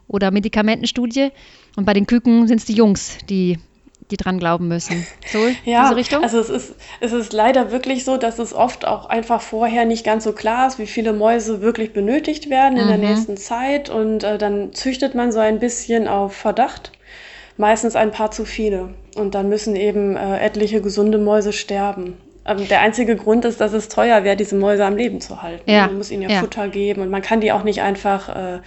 oder 0.08 0.30
Medikamentenstudie. 0.30 1.30
Und 1.76 1.84
bei 1.84 1.92
den 1.92 2.06
Küken 2.06 2.48
sind 2.48 2.58
es 2.58 2.64
die 2.66 2.74
Jungs, 2.74 3.18
die 3.28 3.58
die 4.10 4.16
dran 4.16 4.38
glauben 4.38 4.68
müssen. 4.68 5.06
So, 5.30 5.38
ja, 5.64 5.84
diese 5.84 5.96
Richtung? 5.96 6.22
Also 6.22 6.40
es 6.40 6.50
ist, 6.50 6.74
es 7.00 7.12
ist 7.12 7.32
leider 7.32 7.70
wirklich 7.70 8.04
so, 8.04 8.16
dass 8.16 8.38
es 8.38 8.52
oft 8.52 8.84
auch 8.84 9.06
einfach 9.06 9.40
vorher 9.40 9.84
nicht 9.84 10.04
ganz 10.04 10.24
so 10.24 10.32
klar 10.32 10.66
ist, 10.66 10.80
wie 10.80 10.86
viele 10.86 11.12
Mäuse 11.12 11.60
wirklich 11.60 11.92
benötigt 11.92 12.50
werden 12.50 12.76
in 12.76 12.86
mhm. 12.86 12.88
der 12.88 12.98
nächsten 12.98 13.36
Zeit. 13.36 13.88
Und 13.88 14.24
äh, 14.24 14.36
dann 14.36 14.72
züchtet 14.72 15.14
man 15.14 15.30
so 15.32 15.38
ein 15.38 15.60
bisschen 15.60 16.08
auf 16.08 16.34
Verdacht. 16.34 16.92
Meistens 17.60 17.94
ein 17.94 18.10
paar 18.10 18.30
zu 18.30 18.46
viele. 18.46 18.94
Und 19.16 19.34
dann 19.34 19.50
müssen 19.50 19.76
eben 19.76 20.16
äh, 20.16 20.38
etliche 20.38 20.80
gesunde 20.80 21.18
Mäuse 21.18 21.52
sterben. 21.52 22.16
Ähm, 22.46 22.66
der 22.68 22.80
einzige 22.80 23.16
Grund 23.16 23.44
ist, 23.44 23.60
dass 23.60 23.74
es 23.74 23.90
teuer 23.90 24.24
wäre, 24.24 24.34
diese 24.34 24.56
Mäuse 24.56 24.82
am 24.86 24.96
Leben 24.96 25.20
zu 25.20 25.42
halten. 25.42 25.70
Ja. 25.70 25.86
Man 25.86 25.98
muss 25.98 26.10
ihnen 26.10 26.22
ja, 26.22 26.30
ja, 26.30 26.40
Futter 26.40 26.68
geben 26.68 27.02
und 27.02 27.10
man 27.10 27.20
kann 27.20 27.42
die 27.42 27.52
auch 27.52 27.62
nicht 27.62 27.82
einfach 27.82 28.30
äh, 28.30 28.60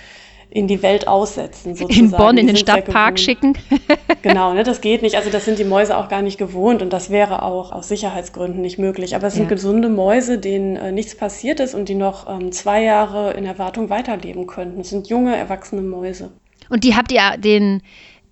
in 0.51 0.67
die 0.67 0.83
Welt 0.83 1.07
aussetzen. 1.07 1.73
Sozusagen. 1.73 2.05
In 2.05 2.11
Bonn 2.11 2.37
in 2.37 2.45
den 2.45 2.55
Stadtpark 2.55 3.17
schicken. 3.17 3.57
genau, 4.21 4.53
ne, 4.53 4.61
das 4.61 4.79
geht 4.79 5.01
nicht. 5.01 5.15
Also 5.15 5.31
das 5.31 5.43
sind 5.45 5.57
die 5.57 5.63
Mäuse 5.63 5.97
auch 5.97 6.07
gar 6.07 6.21
nicht 6.21 6.37
gewohnt 6.37 6.83
und 6.83 6.93
das 6.93 7.09
wäre 7.09 7.41
auch 7.41 7.71
aus 7.71 7.87
Sicherheitsgründen 7.87 8.61
nicht 8.61 8.77
möglich. 8.77 9.15
Aber 9.15 9.25
es 9.25 9.33
sind 9.33 9.45
ja. 9.45 9.49
gesunde 9.49 9.89
Mäuse, 9.89 10.37
denen 10.37 10.75
äh, 10.75 10.91
nichts 10.91 11.17
passiert 11.17 11.59
ist 11.59 11.73
und 11.73 11.89
die 11.89 11.95
noch 11.95 12.29
ähm, 12.29 12.51
zwei 12.51 12.83
Jahre 12.83 13.33
in 13.33 13.47
Erwartung 13.47 13.89
weiterleben 13.89 14.45
könnten. 14.45 14.81
Es 14.81 14.91
sind 14.91 15.07
junge, 15.07 15.35
erwachsene 15.35 15.81
Mäuse. 15.81 16.29
Und 16.69 16.83
die 16.83 16.95
habt 16.95 17.11
ihr 17.11 17.37
den 17.37 17.81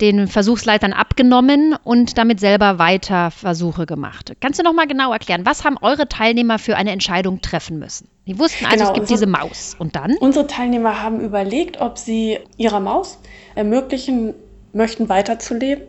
den 0.02 0.26
Versuchsleitern 0.26 0.92
abgenommen 0.92 1.76
und 1.84 2.18
damit 2.18 2.40
selber 2.40 2.78
weiter 2.78 3.30
Versuche 3.30 3.86
gemacht. 3.86 4.32
Kannst 4.40 4.58
du 4.58 4.64
noch 4.64 4.74
mal 4.74 4.88
genau 4.88 5.12
erklären, 5.12 5.46
was 5.46 5.64
haben 5.64 5.78
eure 5.80 6.08
Teilnehmer 6.08 6.58
für 6.58 6.76
eine 6.76 6.90
Entscheidung 6.90 7.40
treffen 7.40 7.78
müssen? 7.78 8.08
Die 8.26 8.36
wussten 8.38 8.66
also, 8.66 8.78
genau, 8.78 8.88
es 8.88 8.94
gibt 8.94 9.10
unsere, 9.10 9.18
diese 9.18 9.26
Maus. 9.30 9.76
Und 9.78 9.94
dann? 9.94 10.16
Unsere 10.18 10.48
Teilnehmer 10.48 11.00
haben 11.02 11.20
überlegt, 11.20 11.80
ob 11.80 11.98
sie 11.98 12.40
ihrer 12.56 12.80
Maus 12.80 13.18
ermöglichen 13.54 14.34
möchten, 14.72 15.08
weiterzuleben. 15.08 15.84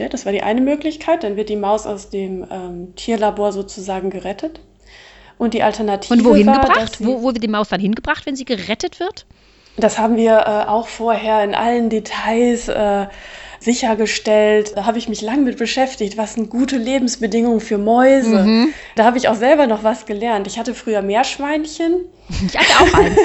Ja, 0.00 0.08
das 0.08 0.24
war 0.24 0.32
die 0.32 0.42
eine 0.42 0.62
Möglichkeit. 0.62 1.22
Dann 1.22 1.36
wird 1.36 1.50
die 1.50 1.56
Maus 1.56 1.86
aus 1.86 2.08
dem 2.08 2.46
ähm, 2.50 2.94
Tierlabor 2.96 3.52
sozusagen 3.52 4.08
gerettet. 4.08 4.60
Und 5.36 5.52
die 5.52 5.62
Alternative. 5.62 6.14
Und 6.14 6.24
wohin 6.24 6.46
war, 6.46 6.60
gebracht? 6.60 6.96
Wo, 7.00 7.20
wo 7.22 7.26
wird 7.26 7.42
die 7.42 7.48
Maus 7.48 7.68
dann 7.68 7.80
hingebracht, 7.80 8.24
wenn 8.24 8.36
sie 8.36 8.44
gerettet 8.44 9.00
wird? 9.00 9.26
Das 9.76 9.98
haben 9.98 10.16
wir 10.16 10.38
äh, 10.38 10.68
auch 10.68 10.88
vorher 10.88 11.42
in 11.42 11.54
allen 11.54 11.90
Details 11.90 12.68
äh, 12.68 13.06
sichergestellt. 13.64 14.72
Da 14.76 14.86
habe 14.86 14.98
ich 14.98 15.08
mich 15.08 15.22
lang 15.22 15.42
mit 15.42 15.58
beschäftigt. 15.58 16.16
Was 16.16 16.34
sind 16.34 16.50
gute 16.50 16.76
Lebensbedingungen 16.76 17.60
für 17.60 17.78
Mäuse? 17.78 18.44
Mhm. 18.44 18.74
Da 18.94 19.04
habe 19.04 19.18
ich 19.18 19.28
auch 19.28 19.34
selber 19.34 19.66
noch 19.66 19.82
was 19.82 20.06
gelernt. 20.06 20.46
Ich 20.46 20.58
hatte 20.58 20.74
früher 20.74 21.02
Meerschweinchen. 21.02 22.04
Ich 22.46 22.56
hatte 22.56 22.82
auch 22.82 22.98
einen. 22.98 23.16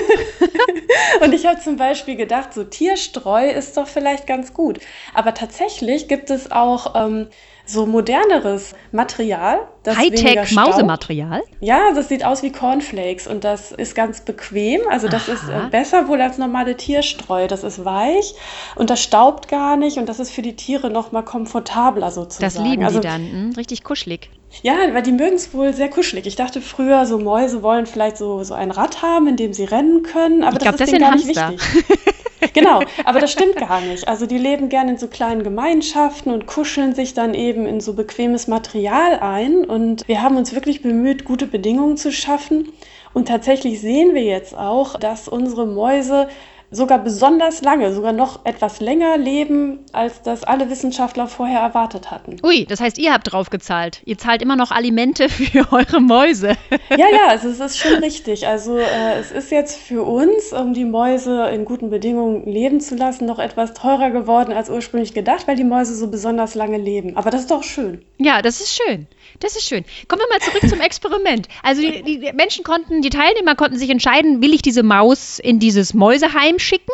und 1.22 1.34
ich 1.34 1.46
habe 1.46 1.60
zum 1.60 1.75
Beispiel 1.75 2.15
gedacht, 2.15 2.53
so 2.53 2.63
Tierstreu 2.63 3.50
ist 3.50 3.77
doch 3.77 3.88
vielleicht 3.88 4.25
ganz 4.27 4.53
gut. 4.53 4.79
Aber 5.13 5.34
tatsächlich 5.34 6.08
gibt 6.08 6.29
es 6.29 6.51
auch 6.51 6.96
ähm, 6.96 7.27
so 7.70 7.86
moderneres 7.86 8.74
Material. 8.92 9.68
Hightech-Mausematerial? 9.88 11.42
Ja, 11.62 11.94
das 11.94 12.10
sieht 12.10 12.26
aus 12.26 12.44
wie 12.44 12.52
Cornflakes 12.52 13.28
und 13.28 13.44
das 13.44 13.72
ist 13.72 13.96
ganz 13.96 14.22
bequem. 14.22 14.82
Also 14.90 15.08
das 15.08 15.30
Aha. 15.30 15.34
ist 15.34 15.50
äh, 15.50 15.70
besser 15.70 16.08
wohl 16.08 16.22
als 16.22 16.38
normale 16.38 16.76
Tierstreu. 16.76 17.48
Das 17.48 17.64
ist 17.64 17.86
weich 17.86 18.34
und 18.76 18.90
das 18.90 19.02
staubt 19.02 19.48
gar 19.48 19.78
nicht 19.78 19.98
und 19.98 20.10
das 20.10 20.20
ist 20.20 20.32
für 20.32 20.42
die 20.42 20.56
Tiere 20.56 20.90
noch 20.90 21.12
mal 21.12 21.22
komfortabler 21.22 22.12
sozusagen. 22.12 22.54
Das 22.54 22.58
lieben 22.58 22.84
also, 22.84 23.00
die 23.00 23.08
dann, 23.08 23.22
hm? 23.22 23.54
richtig 23.56 23.84
kuschelig. 23.84 24.30
Ja, 24.64 24.74
weil 24.94 25.04
die 25.04 25.12
mögen 25.12 25.36
es 25.36 25.54
wohl 25.54 25.74
sehr 25.74 25.90
kuschelig. 25.90 26.26
Ich 26.26 26.36
dachte 26.36 26.62
früher, 26.62 27.06
so 27.06 27.20
Mäuse 27.20 27.62
wollen 27.62 27.86
vielleicht 27.86 28.18
so, 28.18 28.44
so 28.44 28.56
ein 28.56 28.72
Rad 28.72 29.04
haben, 29.04 29.28
in 29.28 29.38
dem 29.38 29.54
sie 29.54 29.66
rennen 29.66 30.02
können, 30.04 30.44
aber 30.44 30.54
ich 30.54 30.60
das 30.60 30.64
glaub, 30.64 30.74
ist 30.74 30.82
das 30.82 30.90
denen 30.90 31.02
gar 31.02 31.12
Hamster. 31.12 31.52
nicht 31.52 31.76
wichtig. 31.76 32.16
genau, 32.53 32.81
aber 33.05 33.19
das 33.19 33.31
stimmt 33.31 33.55
gar 33.55 33.81
nicht. 33.81 34.08
Also 34.08 34.25
die 34.25 34.38
leben 34.38 34.69
gerne 34.69 34.91
in 34.91 34.98
so 34.98 35.08
kleinen 35.08 35.43
Gemeinschaften 35.43 36.31
und 36.31 36.46
kuscheln 36.46 36.96
sich 36.96 37.13
dann 37.13 37.34
eben 37.34 37.65
in 37.65 37.81
so 37.81 37.93
bequemes 37.93 38.48
Material 38.48 39.19
ein. 39.19 39.65
Und 39.65 40.08
wir 40.08 40.22
haben 40.22 40.38
uns 40.38 40.53
wirklich 40.53 40.81
bemüht, 40.81 41.25
gute 41.25 41.48
Bedingungen 41.48 41.98
zu 41.98 42.12
schaffen. 42.12 42.72
Und 43.13 43.27
tatsächlich 43.27 43.81
sehen 43.81 44.13
wir 44.13 44.24
jetzt 44.24 44.55
auch, 44.55 44.98
dass 44.98 45.27
unsere 45.27 45.65
Mäuse 45.65 46.27
sogar 46.72 47.00
besonders 47.00 47.62
lange, 47.62 47.94
sogar 47.94 48.14
noch 48.14 48.46
etwas 48.46 48.80
länger 48.80 49.18
leben, 49.18 49.80
als 49.92 50.22
das 50.22 50.44
alle 50.44 50.70
Wissenschaftler 50.70 51.28
vorher 51.28 51.60
erwartet 51.60 52.12
hatten. 52.12 52.38
Ui, 52.44 52.66
das 52.66 52.80
heißt, 52.80 52.98
ihr 52.98 53.14
habt 53.14 53.32
drauf 53.32 53.50
gezahlt. 53.50 54.02
Ihr 54.06 54.18
zahlt 54.18 54.42
immer 54.42 54.56
noch 54.56 54.72
Alimente 54.72 55.30
für 55.30 55.72
eure 55.72 56.00
Mäuse. 56.00 56.56
Ja, 56.90 57.08
ja, 57.10 57.28
also 57.30 57.50
es 57.50 57.60
ist 57.60 57.78
schon 57.78 57.96
richtig. 57.96 58.48
Also 58.48 58.78
äh, 58.78 59.20
es 59.20 59.32
ist 59.32 59.52
jetzt 59.52 59.80
für 59.80 60.04
uns, 60.04 60.54
um 60.54 60.74
die 60.74 60.86
Mäuse 60.86 61.48
in 61.50 61.66
guten 61.66 61.90
Bedingungen 61.90 62.46
leben 62.46 62.82
zu 62.82 62.96
lassen, 62.96 63.26
noch 63.26 63.40
etwas 63.40 63.74
teurer 63.74 64.12
geworden 64.12 64.54
als 64.54 64.70
ursprünglich 64.70 65.14
gedacht, 65.14 65.48
weil 65.48 65.56
die 65.56 65.64
Mäuse 65.64 65.96
so 65.96 66.08
besonders 66.08 66.56
lange 66.56 66.78
leben. 66.78 67.18
Aber 67.18 67.32
das 67.32 67.42
ist 67.42 67.52
doch 67.52 67.64
schön. 67.64 68.04
Ja, 68.18 68.42
das 68.42 68.62
ist 68.62 68.76
schön. 68.76 69.08
Das 69.39 69.55
ist 69.55 69.67
schön. 69.67 69.86
Kommen 70.07 70.21
wir 70.21 70.38
mal 70.38 70.41
zurück 70.41 70.69
zum 70.69 70.81
Experiment. 70.81 71.48
Also 71.63 71.81
die, 71.81 72.03
die 72.03 72.33
Menschen 72.33 72.63
konnten, 72.63 73.01
die 73.01 73.09
Teilnehmer 73.09 73.55
konnten 73.55 73.77
sich 73.77 73.89
entscheiden, 73.89 74.41
will 74.41 74.53
ich 74.53 74.62
diese 74.62 74.83
Maus 74.83 75.39
in 75.39 75.59
dieses 75.59 75.93
Mäuseheim 75.93 76.59
schicken? 76.59 76.91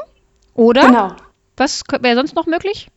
Oder? 0.54 0.88
Genau. 0.88 1.16
Was 1.58 1.84
wäre 2.02 2.16
sonst 2.16 2.36
noch 2.36 2.46
möglich? 2.46 2.88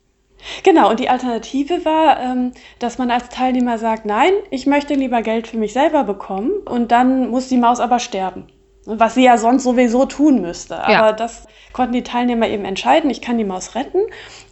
Genau, 0.62 0.90
und 0.90 1.00
die 1.00 1.08
Alternative 1.08 1.84
war, 1.84 2.20
ähm, 2.20 2.52
dass 2.78 2.98
man 2.98 3.10
als 3.10 3.28
Teilnehmer 3.28 3.78
sagt, 3.78 4.06
nein, 4.06 4.32
ich 4.50 4.66
möchte 4.66 4.94
lieber 4.94 5.22
Geld 5.22 5.48
für 5.48 5.56
mich 5.56 5.72
selber 5.72 6.04
bekommen 6.04 6.52
und 6.64 6.92
dann 6.92 7.30
muss 7.30 7.48
die 7.48 7.56
Maus 7.56 7.80
aber 7.80 7.98
sterben. 7.98 8.46
Was 8.84 9.14
sie 9.14 9.24
ja 9.24 9.36
sonst 9.36 9.64
sowieso 9.64 10.06
tun 10.06 10.40
müsste. 10.40 10.74
Ja. 10.74 11.00
Aber 11.00 11.12
das 11.12 11.46
konnten 11.72 11.92
die 11.92 12.04
Teilnehmer 12.04 12.48
eben 12.48 12.64
entscheiden, 12.64 13.10
ich 13.10 13.20
kann 13.20 13.36
die 13.36 13.44
Maus 13.44 13.74
retten 13.74 14.00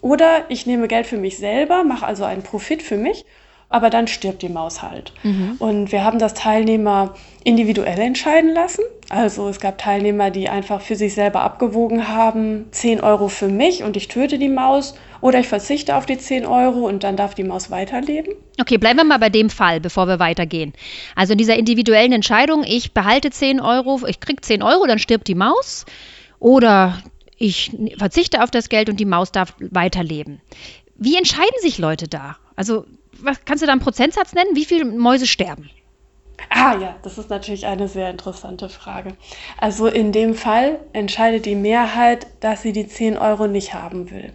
oder 0.00 0.44
ich 0.48 0.66
nehme 0.66 0.88
Geld 0.88 1.06
für 1.06 1.16
mich 1.16 1.38
selber, 1.38 1.84
mache 1.84 2.04
also 2.04 2.24
einen 2.24 2.42
Profit 2.42 2.82
für 2.82 2.96
mich 2.96 3.24
aber 3.68 3.90
dann 3.90 4.06
stirbt 4.06 4.42
die 4.42 4.49
Maus 4.49 4.82
halt. 4.82 5.12
Mhm. 5.23 5.56
Und 5.58 5.92
wir 5.92 6.04
haben 6.04 6.18
das 6.18 6.35
Teilnehmer 6.35 7.14
individuell 7.42 7.99
entscheiden 7.99 8.52
lassen. 8.54 8.82
Also 9.08 9.49
es 9.49 9.61
gab 9.61 9.78
Teilnehmer, 9.78 10.30
die 10.30 10.49
einfach 10.49 10.80
für 10.80 10.96
sich 10.96 11.14
selber 11.14 11.42
abgewogen 11.42 12.08
haben, 12.08 12.66
10 12.70 13.00
Euro 13.00 13.28
für 13.28 13.49
mich 13.49 13.82
und 13.82 13.96
ich 13.96 14.08
töte 14.08 14.38
die 14.38 14.49
Maus 14.49 14.94
oder 15.20 15.38
ich 15.38 15.49
verzichte 15.49 15.96
auf 15.96 16.06
die 16.06 16.18
10 16.18 16.46
Euro 16.46 16.87
und 16.87 17.04
dann 17.04 17.16
darf 17.16 17.35
die 17.35 17.44
Maus 17.44 17.70
weiterleben. 17.70 18.35
Okay, 18.61 18.78
bleiben 18.78 18.99
wir 18.99 19.04
mal 19.04 19.18
bei 19.18 19.30
dem 19.30 19.50
Fall, 19.50 19.80
bevor 19.80 20.06
wir 20.08 20.18
weitergehen. 20.18 20.73
Also 21.14 21.32
in 21.32 21.38
dieser 21.38 21.56
individuellen 21.56 22.12
Entscheidung, 22.12 22.64
ich 22.64 22.94
behalte 22.94 23.30
10 23.30 23.61
Euro, 23.61 24.00
ich 24.06 24.20
kriege 24.20 24.40
10 24.40 24.62
Euro, 24.62 24.87
dann 24.87 24.99
stirbt 24.99 25.28
die 25.28 25.35
Maus 25.35 25.87
oder 26.38 26.99
ich 27.37 27.73
verzichte 27.99 28.42
auf 28.42 28.50
das 28.50 28.68
Geld 28.68 28.88
und 28.88 28.99
die 28.99 29.04
Maus 29.04 29.30
darf 29.30 29.54
weiterleben. 29.58 30.40
Wie 30.96 31.16
entscheiden 31.16 31.61
sich 31.61 31.78
Leute 31.78 32.08
da? 32.08 32.37
Also 32.56 32.87
was, 33.23 33.44
kannst 33.44 33.62
du 33.62 33.66
da 33.66 33.73
einen 33.73 33.80
Prozentsatz 33.80 34.32
nennen? 34.32 34.50
Wie 34.54 34.64
viele 34.64 34.85
Mäuse 34.85 35.26
sterben? 35.26 35.70
Ah 36.50 36.76
ja, 36.78 36.96
das 37.02 37.18
ist 37.18 37.30
natürlich 37.30 37.66
eine 37.66 37.88
sehr 37.88 38.11
interessante 38.11 38.68
Frage. 38.68 39.14
Also 39.58 39.87
in 39.87 40.12
dem 40.12 40.35
Fall 40.35 40.78
entscheidet 40.92 41.46
die 41.46 41.54
Mehrheit, 41.54 42.26
dass 42.40 42.62
sie 42.62 42.73
die 42.73 42.87
10 42.87 43.16
Euro 43.16 43.46
nicht 43.46 43.75
haben 43.75 44.11
will. 44.11 44.32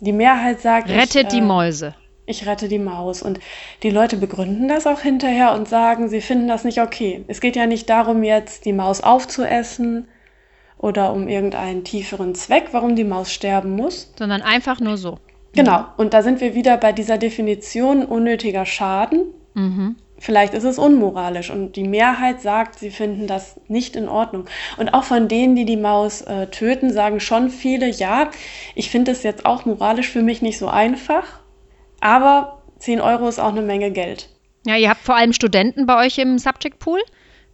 Die 0.00 0.12
Mehrheit 0.12 0.60
sagt, 0.60 0.88
rettet 0.88 1.24
ich, 1.24 1.28
die 1.28 1.38
äh, 1.38 1.42
Mäuse. 1.42 1.94
Ich 2.26 2.46
rette 2.46 2.68
die 2.68 2.78
Maus. 2.78 3.22
Und 3.22 3.40
die 3.82 3.90
Leute 3.90 4.16
begründen 4.16 4.68
das 4.68 4.86
auch 4.86 5.00
hinterher 5.00 5.52
und 5.52 5.68
sagen, 5.68 6.08
sie 6.08 6.20
finden 6.20 6.48
das 6.48 6.64
nicht 6.64 6.80
okay. 6.80 7.24
Es 7.28 7.40
geht 7.40 7.56
ja 7.56 7.66
nicht 7.66 7.90
darum, 7.90 8.22
jetzt 8.22 8.64
die 8.64 8.72
Maus 8.72 9.02
aufzuessen 9.02 10.08
oder 10.78 11.12
um 11.12 11.28
irgendeinen 11.28 11.84
tieferen 11.84 12.34
Zweck, 12.34 12.68
warum 12.72 12.96
die 12.96 13.04
Maus 13.04 13.32
sterben 13.32 13.76
muss. 13.76 14.12
Sondern 14.18 14.42
einfach 14.42 14.80
nur 14.80 14.96
so. 14.96 15.18
Genau, 15.52 15.84
und 15.96 16.14
da 16.14 16.22
sind 16.22 16.40
wir 16.40 16.54
wieder 16.54 16.76
bei 16.76 16.92
dieser 16.92 17.18
Definition 17.18 18.04
unnötiger 18.04 18.66
Schaden. 18.66 19.34
Mhm. 19.54 19.96
Vielleicht 20.18 20.52
ist 20.52 20.64
es 20.64 20.78
unmoralisch 20.78 21.50
und 21.50 21.76
die 21.76 21.88
Mehrheit 21.88 22.42
sagt, 22.42 22.78
sie 22.78 22.90
finden 22.90 23.26
das 23.26 23.58
nicht 23.68 23.96
in 23.96 24.06
Ordnung. 24.06 24.44
Und 24.76 24.92
auch 24.92 25.04
von 25.04 25.28
denen, 25.28 25.56
die 25.56 25.64
die 25.64 25.78
Maus 25.78 26.20
äh, 26.20 26.48
töten, 26.48 26.92
sagen 26.92 27.20
schon 27.20 27.48
viele, 27.48 27.88
ja, 27.88 28.30
ich 28.74 28.90
finde 28.90 29.12
es 29.12 29.22
jetzt 29.22 29.46
auch 29.46 29.64
moralisch 29.64 30.10
für 30.10 30.22
mich 30.22 30.42
nicht 30.42 30.58
so 30.58 30.68
einfach, 30.68 31.24
aber 32.00 32.62
10 32.80 33.00
Euro 33.00 33.28
ist 33.28 33.38
auch 33.38 33.48
eine 33.48 33.62
Menge 33.62 33.90
Geld. 33.92 34.28
Ja, 34.66 34.76
ihr 34.76 34.90
habt 34.90 35.00
vor 35.00 35.16
allem 35.16 35.32
Studenten 35.32 35.86
bei 35.86 36.04
euch 36.04 36.18
im 36.18 36.38
Subject 36.38 36.78
Pool. 36.78 37.00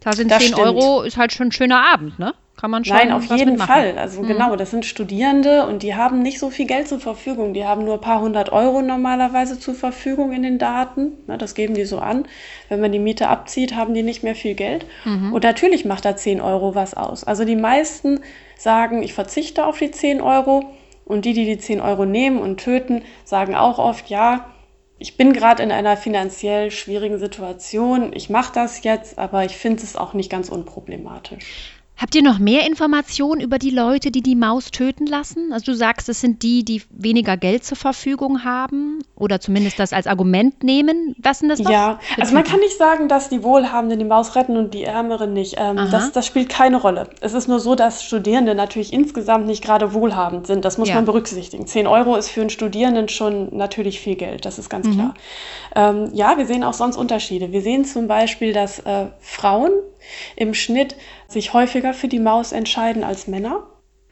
Da 0.01 0.11
sind 0.13 0.29
das 0.29 0.39
10 0.39 0.53
stimmt. 0.53 0.67
Euro, 0.67 1.03
ist 1.03 1.17
halt 1.17 1.31
schon 1.31 1.47
ein 1.47 1.51
schöner 1.53 1.93
Abend, 1.93 2.19
ne? 2.19 2.33
Kann 2.57 2.71
man 2.71 2.83
schon. 2.83 2.97
Nein, 2.97 3.11
auf 3.11 3.25
jeden 3.25 3.51
mitmachen. 3.51 3.71
Fall. 3.71 3.97
Also 3.97 4.21
mhm. 4.21 4.27
genau, 4.27 4.55
das 4.55 4.71
sind 4.71 4.85
Studierende 4.85 5.67
und 5.67 5.83
die 5.83 5.95
haben 5.95 6.21
nicht 6.23 6.39
so 6.39 6.49
viel 6.49 6.65
Geld 6.65 6.87
zur 6.87 6.99
Verfügung. 6.99 7.53
Die 7.53 7.65
haben 7.65 7.85
nur 7.85 7.93
ein 7.95 8.01
paar 8.01 8.19
hundert 8.19 8.51
Euro 8.51 8.81
normalerweise 8.81 9.59
zur 9.59 9.75
Verfügung 9.75 10.33
in 10.33 10.41
den 10.41 10.57
Daten. 10.57 11.13
Na, 11.27 11.37
das 11.37 11.53
geben 11.53 11.75
die 11.75 11.85
so 11.85 11.99
an. 11.99 12.27
Wenn 12.67 12.81
man 12.81 12.91
die 12.91 12.99
Miete 12.99 13.29
abzieht, 13.29 13.75
haben 13.75 13.93
die 13.93 14.03
nicht 14.03 14.23
mehr 14.23 14.35
viel 14.35 14.55
Geld. 14.55 14.85
Mhm. 15.05 15.33
Und 15.33 15.43
natürlich 15.43 15.85
macht 15.85 16.03
da 16.03 16.15
10 16.15 16.41
Euro 16.41 16.73
was 16.73 16.95
aus. 16.95 17.23
Also 17.23 17.45
die 17.45 17.55
meisten 17.55 18.21
sagen, 18.57 19.03
ich 19.03 19.13
verzichte 19.13 19.65
auf 19.65 19.77
die 19.77 19.91
10 19.91 20.19
Euro. 20.19 20.73
Und 21.05 21.23
die, 21.23 21.33
die 21.33 21.45
die 21.45 21.59
10 21.59 21.79
Euro 21.79 22.05
nehmen 22.05 22.39
und 22.39 22.57
töten, 22.57 23.03
sagen 23.23 23.55
auch 23.55 23.79
oft, 23.79 24.09
ja, 24.09 24.47
ich 24.99 25.15
bin 25.15 25.31
gerade 25.31 25.61
in 25.61 25.71
einer 25.71 25.95
finanziell 25.95 26.71
schwierigen 26.71 27.19
Situation. 27.19 28.11
Ich 28.13 28.29
mache 28.29 28.51
das 28.53 28.83
jetzt, 28.83 29.19
aber 29.19 29.45
ich 29.45 29.55
finde 29.55 29.83
es 29.83 29.95
auch 29.95 30.13
nicht 30.13 30.29
ganz 30.29 30.49
unproblematisch. 30.49 31.76
Habt 31.97 32.13
ihr 32.13 32.21
noch 32.21 32.37
mehr 32.37 32.67
Informationen 32.67 33.41
über 33.41 33.57
die 33.57 33.71
Leute, 33.71 34.11
die 34.11 34.21
die 34.21 34.35
Maus 34.35 34.69
töten 34.69 35.07
lassen? 35.07 35.51
Also 35.51 35.71
du 35.71 35.75
sagst, 35.75 36.07
es 36.09 36.21
sind 36.21 36.43
die, 36.43 36.63
die 36.63 36.83
weniger 36.91 37.37
Geld 37.37 37.63
zur 37.63 37.75
Verfügung 37.75 38.43
haben 38.43 38.99
oder 39.15 39.39
zumindest 39.39 39.79
das 39.79 39.93
als 39.93 40.05
Argument 40.05 40.63
nehmen. 40.63 41.15
Was 41.17 41.39
sind 41.39 41.49
das 41.49 41.59
noch? 41.59 41.71
Ja, 41.71 41.99
also 42.19 42.35
man 42.35 42.43
kann 42.43 42.59
nicht 42.59 42.77
sagen, 42.77 43.07
dass 43.07 43.29
die 43.29 43.41
Wohlhabenden 43.43 43.97
die 43.97 44.05
Maus 44.05 44.35
retten 44.35 44.57
und 44.57 44.75
die 44.75 44.83
Ärmeren 44.83 45.33
nicht. 45.33 45.55
Ähm, 45.57 45.77
das, 45.89 46.11
das, 46.11 46.27
spielt 46.27 46.49
keine 46.49 46.77
Rolle. 46.77 47.09
Es 47.21 47.33
ist 47.33 47.47
nur 47.47 47.59
so, 47.59 47.73
dass 47.73 48.03
Studierende 48.03 48.53
natürlich 48.53 48.93
insgesamt 48.93 49.47
nicht 49.47 49.63
gerade 49.63 49.93
wohlhabend 49.93 50.45
sind. 50.45 50.65
Das 50.65 50.77
muss 50.77 50.89
ja. 50.89 50.95
man 50.95 51.05
berücksichtigen. 51.05 51.65
10 51.65 51.87
Euro 51.87 52.15
ist 52.15 52.29
für 52.29 52.41
einen 52.41 52.51
Studierenden 52.51 53.09
schon 53.09 53.55
natürlich 53.57 53.99
viel 53.99 54.15
Geld, 54.15 54.45
das 54.45 54.59
ist 54.59 54.69
ganz 54.69 54.87
mhm. 54.87 54.93
klar. 54.93 55.13
Ähm, 55.75 56.09
ja, 56.13 56.37
wir 56.37 56.45
sehen 56.45 56.63
auch 56.63 56.73
sonst 56.73 56.95
Unterschiede. 56.95 57.51
Wir 57.51 57.61
sehen 57.61 57.85
zum 57.85 58.07
Beispiel, 58.07 58.53
dass 58.53 58.79
äh, 58.79 59.07
Frauen 59.19 59.71
im 60.35 60.53
Schnitt 60.53 60.95
sich 61.27 61.53
häufiger 61.53 61.93
für 61.93 62.07
die 62.07 62.19
Maus 62.19 62.51
entscheiden 62.51 63.03
als 63.03 63.27
Männer. 63.27 63.63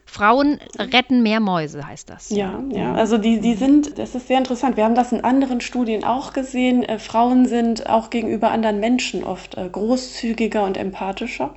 Frauen 0.06 0.60
retten 0.78 1.22
mehr 1.22 1.40
Mäuse, 1.40 1.86
heißt 1.86 2.08
das. 2.08 2.30
Ja, 2.30 2.62
ja. 2.70 2.94
Also 2.94 3.18
die, 3.18 3.40
die 3.40 3.54
sind, 3.54 3.98
das 3.98 4.14
ist 4.14 4.28
sehr 4.28 4.38
interessant. 4.38 4.76
Wir 4.76 4.84
haben 4.84 4.94
das 4.94 5.12
in 5.12 5.22
anderen 5.22 5.60
Studien 5.60 6.04
auch 6.04 6.32
gesehen. 6.32 6.84
Äh, 6.84 6.98
Frauen 6.98 7.46
sind 7.46 7.88
auch 7.88 8.08
gegenüber 8.08 8.50
anderen 8.50 8.80
Menschen 8.80 9.24
oft 9.24 9.56
äh, 9.56 9.68
großzügiger 9.68 10.64
und 10.64 10.76
empathischer. 10.76 11.54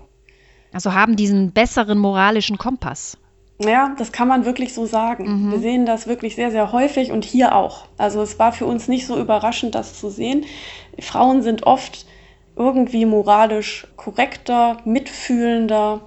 Also 0.73 0.93
haben 0.93 1.15
diesen 1.15 1.51
besseren 1.51 1.99
moralischen 1.99 2.57
Kompass. 2.57 3.17
Ja, 3.61 3.93
das 3.97 4.11
kann 4.11 4.27
man 4.27 4.45
wirklich 4.45 4.73
so 4.73 4.85
sagen. 4.85 5.47
Mhm. 5.47 5.51
Wir 5.51 5.59
sehen 5.59 5.85
das 5.85 6.07
wirklich 6.07 6.35
sehr, 6.35 6.49
sehr 6.51 6.71
häufig 6.71 7.11
und 7.11 7.25
hier 7.25 7.55
auch. 7.55 7.85
Also 7.97 8.21
es 8.21 8.39
war 8.39 8.51
für 8.51 8.65
uns 8.65 8.87
nicht 8.87 9.05
so 9.05 9.19
überraschend, 9.19 9.75
das 9.75 9.99
zu 9.99 10.09
sehen. 10.09 10.45
Frauen 10.99 11.41
sind 11.41 11.63
oft 11.63 12.05
irgendwie 12.59 13.05
moralisch 13.05 13.87
korrekter, 13.95 14.77
mitfühlender. 14.85 16.01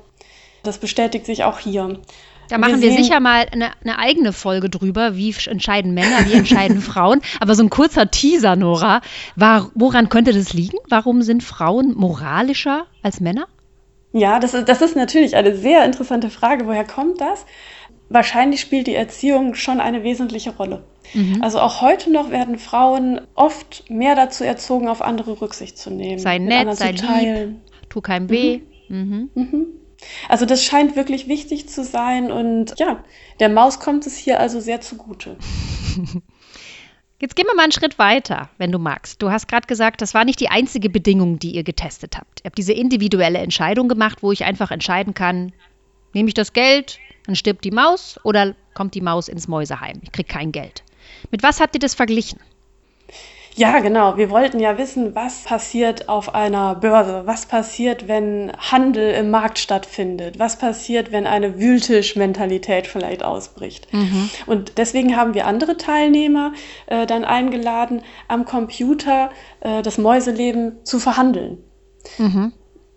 Das 0.62 0.78
bestätigt 0.78 1.26
sich 1.26 1.42
auch 1.42 1.58
hier. 1.58 1.98
Da 2.48 2.58
machen 2.58 2.82
wir, 2.82 2.90
wir 2.90 3.02
sicher 3.02 3.18
mal 3.18 3.46
eine, 3.50 3.70
eine, 3.82 3.98
eigene 3.98 4.34
Folge 4.34 4.68
drüber, 4.68 5.16
wie 5.16 5.34
entscheiden 5.46 5.94
Männer, 5.94 6.26
wie 6.26 6.34
entscheiden 6.34 6.80
Frauen. 6.82 7.22
Aber 7.40 7.54
so 7.54 7.62
ein 7.62 7.70
kurzer 7.70 8.10
Teaser, 8.10 8.56
Nora, 8.56 9.00
war, 9.34 9.70
woran 9.74 10.10
könnte 10.10 10.34
das 10.34 10.52
liegen? 10.52 10.76
Warum 10.88 11.22
sind 11.22 11.42
Frauen 11.42 11.94
moralischer 11.96 12.84
als 13.02 13.20
Männer? 13.20 13.46
Ja, 14.12 14.38
das 14.38 14.52
das 14.52 14.82
ist 14.82 14.94
natürlich 14.94 15.36
eine 15.36 15.56
sehr 15.56 15.86
interessante 15.86 16.28
Frage. 16.28 16.66
Woher 16.66 16.84
kommt 16.84 17.22
das? 17.22 17.46
Wahrscheinlich 18.12 18.60
spielt 18.60 18.86
die 18.86 18.94
Erziehung 18.94 19.54
schon 19.54 19.80
eine 19.80 20.02
wesentliche 20.02 20.50
Rolle. 20.50 20.84
Mhm. 21.14 21.42
Also 21.42 21.60
auch 21.60 21.80
heute 21.80 22.10
noch 22.10 22.30
werden 22.30 22.58
Frauen 22.58 23.20
oft 23.34 23.88
mehr 23.90 24.14
dazu 24.14 24.44
erzogen, 24.44 24.88
auf 24.88 25.02
andere 25.02 25.40
Rücksicht 25.40 25.78
zu 25.78 25.90
nehmen. 25.90 26.18
Sei 26.18 26.38
nett, 26.38 26.76
sei 26.76 26.92
lieb, 26.92 27.56
tu 27.88 28.00
keinem 28.00 28.28
weh. 28.28 28.60
Mhm. 28.88 29.30
Mhm. 29.34 29.40
mhm. 29.42 29.66
Also 30.28 30.46
das 30.46 30.64
scheint 30.64 30.96
wirklich 30.96 31.28
wichtig 31.28 31.68
zu 31.68 31.84
sein 31.84 32.32
und 32.32 32.74
ja, 32.78 33.04
der 33.38 33.48
Maus 33.48 33.78
kommt 33.78 34.04
es 34.06 34.16
hier 34.16 34.40
also 34.40 34.60
sehr 34.60 34.80
zugute. 34.80 35.36
Jetzt 37.20 37.36
gehen 37.36 37.46
wir 37.46 37.54
mal 37.54 37.62
einen 37.62 37.72
Schritt 37.72 38.00
weiter, 38.00 38.50
wenn 38.58 38.72
du 38.72 38.80
magst. 38.80 39.22
Du 39.22 39.30
hast 39.30 39.46
gerade 39.46 39.68
gesagt, 39.68 40.02
das 40.02 40.12
war 40.12 40.24
nicht 40.24 40.40
die 40.40 40.48
einzige 40.48 40.90
Bedingung, 40.90 41.38
die 41.38 41.54
ihr 41.54 41.62
getestet 41.62 42.16
habt. 42.16 42.40
Ihr 42.40 42.46
habt 42.46 42.58
diese 42.58 42.72
individuelle 42.72 43.38
Entscheidung 43.38 43.86
gemacht, 43.86 44.24
wo 44.24 44.32
ich 44.32 44.44
einfach 44.44 44.72
entscheiden 44.72 45.14
kann, 45.14 45.52
nehme 46.14 46.28
ich 46.28 46.34
das 46.34 46.52
Geld, 46.52 46.98
dann 47.26 47.36
stirbt 47.36 47.64
die 47.64 47.70
Maus 47.70 48.18
oder 48.24 48.54
kommt 48.74 48.94
die 48.94 49.00
Maus 49.00 49.28
ins 49.28 49.48
Mäuseheim. 49.48 50.00
Ich 50.02 50.12
kriege 50.12 50.28
kein 50.28 50.52
Geld. 50.52 50.82
Mit 51.30 51.42
was 51.42 51.60
habt 51.60 51.74
ihr 51.74 51.80
das 51.80 51.94
verglichen? 51.94 52.40
Ja, 53.54 53.80
genau. 53.80 54.16
Wir 54.16 54.30
wollten 54.30 54.60
ja 54.60 54.78
wissen, 54.78 55.14
was 55.14 55.44
passiert 55.44 56.08
auf 56.08 56.34
einer 56.34 56.74
Börse, 56.74 57.22
was 57.26 57.46
passiert, 57.46 58.08
wenn 58.08 58.50
Handel 58.56 59.12
im 59.12 59.30
Markt 59.30 59.58
stattfindet, 59.58 60.38
was 60.38 60.58
passiert, 60.58 61.12
wenn 61.12 61.26
eine 61.26 61.58
Wühltischmentalität 61.58 62.86
vielleicht 62.86 63.22
ausbricht. 63.22 63.92
Mhm. 63.92 64.30
Und 64.46 64.78
deswegen 64.78 65.16
haben 65.16 65.34
wir 65.34 65.46
andere 65.46 65.76
Teilnehmer 65.76 66.54
äh, 66.86 67.06
dann 67.06 67.24
eingeladen, 67.24 68.02
am 68.26 68.46
Computer 68.46 69.30
äh, 69.60 69.82
das 69.82 69.98
Mäuseleben 69.98 70.84
zu 70.84 70.98
verhandeln. 70.98 71.58
Mhm. 72.16 72.52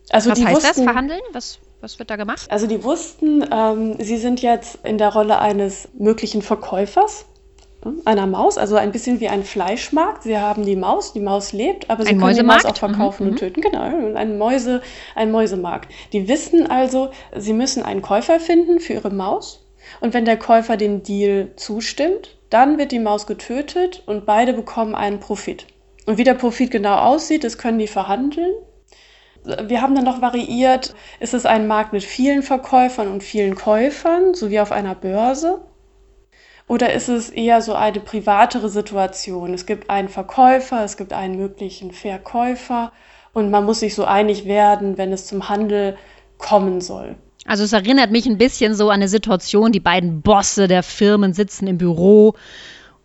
Also 0.09 0.29
was 0.29 0.39
heißt 0.39 0.55
wussten, 0.55 0.67
das, 0.67 0.83
verhandeln? 0.83 1.21
Was 1.33 1.59
Was 1.85 1.99
wird 1.99 2.09
da 2.09 2.15
gemacht? 2.15 2.47
Also 2.49 2.65
die 2.65 2.83
wussten, 2.83 3.45
ähm, 3.51 3.97
sie 3.99 4.17
sind 4.17 4.41
jetzt 4.41 4.79
in 4.83 4.97
der 4.97 5.13
Rolle 5.13 5.37
eines 5.37 5.87
möglichen 5.93 6.41
Verkäufers 6.41 7.25
hm, 7.83 8.01
einer 8.05 8.25
Maus, 8.25 8.57
also 8.57 8.75
ein 8.75 8.91
bisschen 8.91 9.19
wie 9.19 9.27
ein 9.27 9.43
Fleischmarkt. 9.43 10.23
Sie 10.23 10.35
haben 10.35 10.65
die 10.65 10.75
Maus, 10.75 11.13
die 11.13 11.19
Maus 11.19 11.53
lebt, 11.53 11.87
aber 11.91 12.01
sie 12.01 12.09
ein 12.09 12.19
können 12.19 12.37
die 12.37 12.41
Maus 12.41 12.65
auch 12.65 12.75
verkaufen 12.75 13.25
mhm. 13.25 13.29
und 13.33 13.37
töten. 13.37 13.61
Genau, 13.61 13.81
ein, 14.15 14.39
Mäuse, 14.39 14.81
ein 15.13 15.29
Mäusemarkt. 15.29 15.93
Die 16.11 16.27
wissen 16.27 16.67
also, 16.67 17.11
sie 17.37 17.53
müssen 17.53 17.83
einen 17.83 18.01
Käufer 18.01 18.39
finden 18.39 18.79
für 18.79 18.93
ihre 18.93 19.11
Maus. 19.11 19.63
Und 20.01 20.15
wenn 20.15 20.25
der 20.25 20.37
Käufer 20.37 20.77
dem 20.77 21.03
Deal 21.03 21.51
zustimmt, 21.55 22.35
dann 22.49 22.79
wird 22.79 22.93
die 22.93 22.99
Maus 22.99 23.27
getötet 23.27 24.01
und 24.07 24.25
beide 24.25 24.53
bekommen 24.53 24.95
einen 24.95 25.19
Profit. 25.19 25.67
Und 26.07 26.17
wie 26.17 26.23
der 26.23 26.33
Profit 26.33 26.71
genau 26.71 26.95
aussieht, 26.95 27.43
das 27.43 27.59
können 27.59 27.77
die 27.77 27.85
verhandeln. 27.85 28.53
Wir 29.45 29.81
haben 29.81 29.95
dann 29.95 30.05
noch 30.05 30.21
variiert, 30.21 30.95
ist 31.19 31.33
es 31.33 31.45
ein 31.45 31.67
Markt 31.67 31.93
mit 31.93 32.03
vielen 32.03 32.43
Verkäufern 32.43 33.07
und 33.07 33.23
vielen 33.23 33.55
Käufern, 33.55 34.33
so 34.33 34.49
wie 34.49 34.59
auf 34.59 34.71
einer 34.71 34.95
Börse? 34.95 35.61
Oder 36.67 36.93
ist 36.93 37.09
es 37.09 37.29
eher 37.29 37.61
so 37.61 37.75
eine 37.75 37.99
privatere 37.99 38.69
Situation? 38.69 39.53
Es 39.53 39.65
gibt 39.65 39.89
einen 39.89 40.09
Verkäufer, 40.09 40.83
es 40.83 40.97
gibt 40.97 41.13
einen 41.13 41.37
möglichen 41.37 41.91
Verkäufer 41.91 42.91
und 43.33 43.51
man 43.51 43.65
muss 43.65 43.81
sich 43.81 43.93
so 43.93 44.05
einig 44.05 44.45
werden, 44.45 44.97
wenn 44.97 45.13
es 45.13 45.27
zum 45.27 45.47
Handel 45.47 45.95
kommen 46.37 46.81
soll. 46.81 47.15
Also 47.45 47.63
es 47.63 47.73
erinnert 47.73 48.09
mich 48.09 48.25
ein 48.25 48.39
bisschen 48.39 48.73
so 48.73 48.89
an 48.89 48.95
eine 48.95 49.07
Situation, 49.07 49.71
die 49.71 49.79
beiden 49.79 50.21
Bosse 50.21 50.67
der 50.67 50.81
Firmen 50.81 51.33
sitzen 51.33 51.67
im 51.67 51.77
Büro 51.77 52.33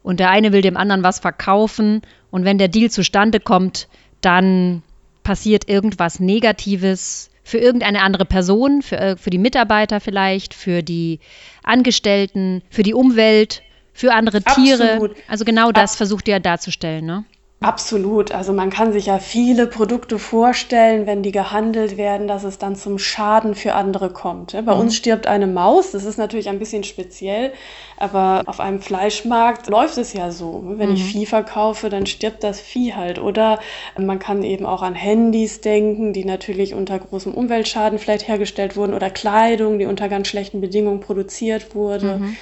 und 0.03 0.21
der 0.21 0.31
eine 0.31 0.53
will 0.53 0.63
dem 0.63 0.79
anderen 0.79 1.03
was 1.03 1.19
verkaufen 1.19 2.01
und 2.31 2.47
wenn 2.47 2.57
der 2.57 2.69
Deal 2.69 2.91
zustande 2.91 3.41
kommt, 3.41 3.89
dann 4.23 4.83
passiert 5.23 5.69
irgendwas 5.69 6.21
Negatives 6.21 7.31
für 7.43 7.59
irgendeine 7.59 8.03
andere 8.03 8.25
Person, 8.25 8.83
für, 8.83 8.99
äh, 8.99 9.17
für 9.17 9.31
die 9.31 9.39
Mitarbeiter 9.39 10.01
vielleicht, 10.01 10.55
für 10.55 10.83
die 10.83 11.21
Angestellten, 11.63 12.63
für 12.71 12.83
die 12.83 12.95
Umwelt, 12.95 13.63
für 13.93 14.13
andere 14.13 14.43
Tiere. 14.43 14.93
Absolut. 14.93 15.17
Also 15.29 15.45
genau 15.45 15.73
das 15.73 15.93
Ab 15.93 15.97
versucht 15.99 16.29
ihr 16.29 16.41
darzustellen, 16.41 17.05
ne? 17.05 17.25
Absolut. 17.63 18.33
Also 18.33 18.55
man 18.55 18.71
kann 18.71 18.95
sich 18.95 19.05
ja 19.05 19.19
viele 19.19 19.67
Produkte 19.67 20.19
vorstellen, 20.19 21.07
wenn 21.07 21.23
die 21.23 21.31
gehandelt 21.31 21.99
werden, 21.99 22.27
dass 22.27 22.43
es 22.43 22.57
dann 22.57 22.75
zum 22.75 22.99
Schaden 22.99 23.55
für 23.55 23.75
andere 23.75 24.09
kommt. 24.09 24.53
Bei 24.53 24.75
mhm. 24.75 24.81
uns 24.81 24.97
stirbt 24.97 25.27
eine 25.27 25.47
Maus, 25.47 25.91
das 25.91 26.07
ist 26.07 26.17
natürlich 26.17 26.49
ein 26.49 26.59
bisschen 26.59 26.85
speziell, 26.85 27.53
aber 27.99 28.45
auf 28.47 28.61
einem 28.61 28.81
Fleischmarkt 28.81 29.69
läuft 29.69 29.99
es 29.99 30.15
ja 30.15 30.31
so. 30.31 30.63
Wenn 30.65 30.89
mhm. 30.89 30.95
ich 30.95 31.05
Vieh 31.05 31.27
verkaufe, 31.27 31.91
dann 31.91 32.07
stirbt 32.07 32.45
das 32.45 32.61
Vieh 32.61 32.95
halt. 32.95 33.19
Oder 33.19 33.59
man 33.99 34.19
kann 34.19 34.43
eben 34.43 34.65
auch 34.65 34.81
an 34.81 34.95
Handys 34.95 35.61
denken, 35.61 36.15
die 36.15 36.25
natürlich 36.25 36.73
unter 36.73 36.99
großem 36.99 37.35
Umweltschaden 37.35 37.99
vielleicht 37.99 38.27
hergestellt 38.27 38.75
wurden 38.75 38.95
oder 38.95 39.11
Kleidung, 39.11 39.79
die 39.79 39.85
unter 39.85 40.09
ganz 40.09 40.29
schlechten 40.29 40.63
Bedingungen 40.63 41.01
produziert 41.01 41.75
wurde. 41.75 42.21
Mhm. 42.21 42.37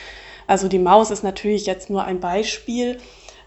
Also 0.47 0.69
die 0.69 0.79
Maus 0.79 1.11
ist 1.11 1.25
natürlich 1.25 1.67
jetzt 1.67 1.91
nur 1.91 2.05
ein 2.05 2.21
Beispiel 2.21 2.99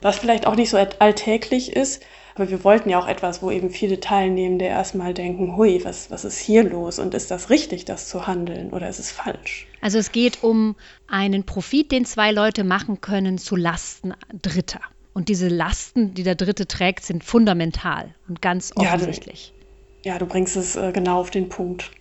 was 0.01 0.17
vielleicht 0.17 0.47
auch 0.47 0.55
nicht 0.55 0.69
so 0.69 0.77
alltäglich 0.77 1.75
ist. 1.75 2.03
Aber 2.35 2.49
wir 2.49 2.63
wollten 2.63 2.89
ja 2.89 2.97
auch 2.97 3.07
etwas, 3.07 3.41
wo 3.41 3.51
eben 3.51 3.69
viele 3.69 3.99
Teilnehmende 3.99 4.65
erstmal 4.65 5.13
denken, 5.13 5.57
hui, 5.57 5.81
was, 5.83 6.09
was 6.11 6.23
ist 6.23 6.39
hier 6.39 6.63
los 6.63 6.97
und 6.97 7.13
ist 7.13 7.29
das 7.29 7.49
richtig, 7.49 7.85
das 7.85 8.07
zu 8.07 8.25
handeln 8.25 8.71
oder 8.71 8.87
ist 8.87 8.99
es 8.99 9.11
falsch? 9.11 9.67
Also 9.81 9.97
es 9.97 10.11
geht 10.11 10.41
um 10.43 10.75
einen 11.07 11.43
Profit, 11.43 11.91
den 11.91 12.05
zwei 12.05 12.31
Leute 12.31 12.63
machen 12.63 13.01
können 13.01 13.37
zu 13.37 13.55
Lasten 13.55 14.13
Dritter. 14.41 14.79
Und 15.13 15.27
diese 15.27 15.49
Lasten, 15.49 16.13
die 16.13 16.23
der 16.23 16.35
Dritte 16.35 16.67
trägt, 16.67 17.03
sind 17.03 17.23
fundamental 17.23 18.15
und 18.29 18.41
ganz 18.41 18.71
offensichtlich. 18.75 19.53
Ja, 19.53 19.63
du, 20.03 20.09
ja, 20.09 20.17
du 20.19 20.25
bringst 20.25 20.55
es 20.55 20.77
äh, 20.77 20.93
genau 20.93 21.19
auf 21.19 21.31
den 21.31 21.49
Punkt. 21.49 21.91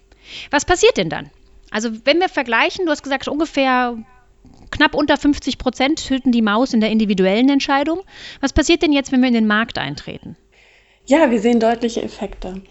Was 0.52 0.64
passiert 0.64 0.96
denn 0.96 1.08
dann? 1.08 1.28
Also 1.72 1.90
wenn 2.04 2.20
wir 2.20 2.28
vergleichen, 2.28 2.84
du 2.84 2.92
hast 2.92 3.02
gesagt, 3.02 3.26
ungefähr 3.26 3.96
knapp 4.70 4.94
unter 4.94 5.16
50 5.16 5.58
Prozent 5.58 6.06
töten 6.06 6.32
die 6.32 6.42
Maus 6.42 6.72
in 6.72 6.80
der 6.80 6.90
individuellen 6.90 7.48
Entscheidung. 7.48 8.00
Was 8.40 8.52
passiert 8.52 8.82
denn 8.82 8.92
jetzt, 8.92 9.12
wenn 9.12 9.20
wir 9.20 9.28
in 9.28 9.34
den 9.34 9.46
Markt 9.46 9.78
eintreten? 9.78 10.36
Ja, 11.06 11.30
wir 11.30 11.40
sehen 11.40 11.60
deutliche 11.60 12.02
Effekte. 12.02 12.62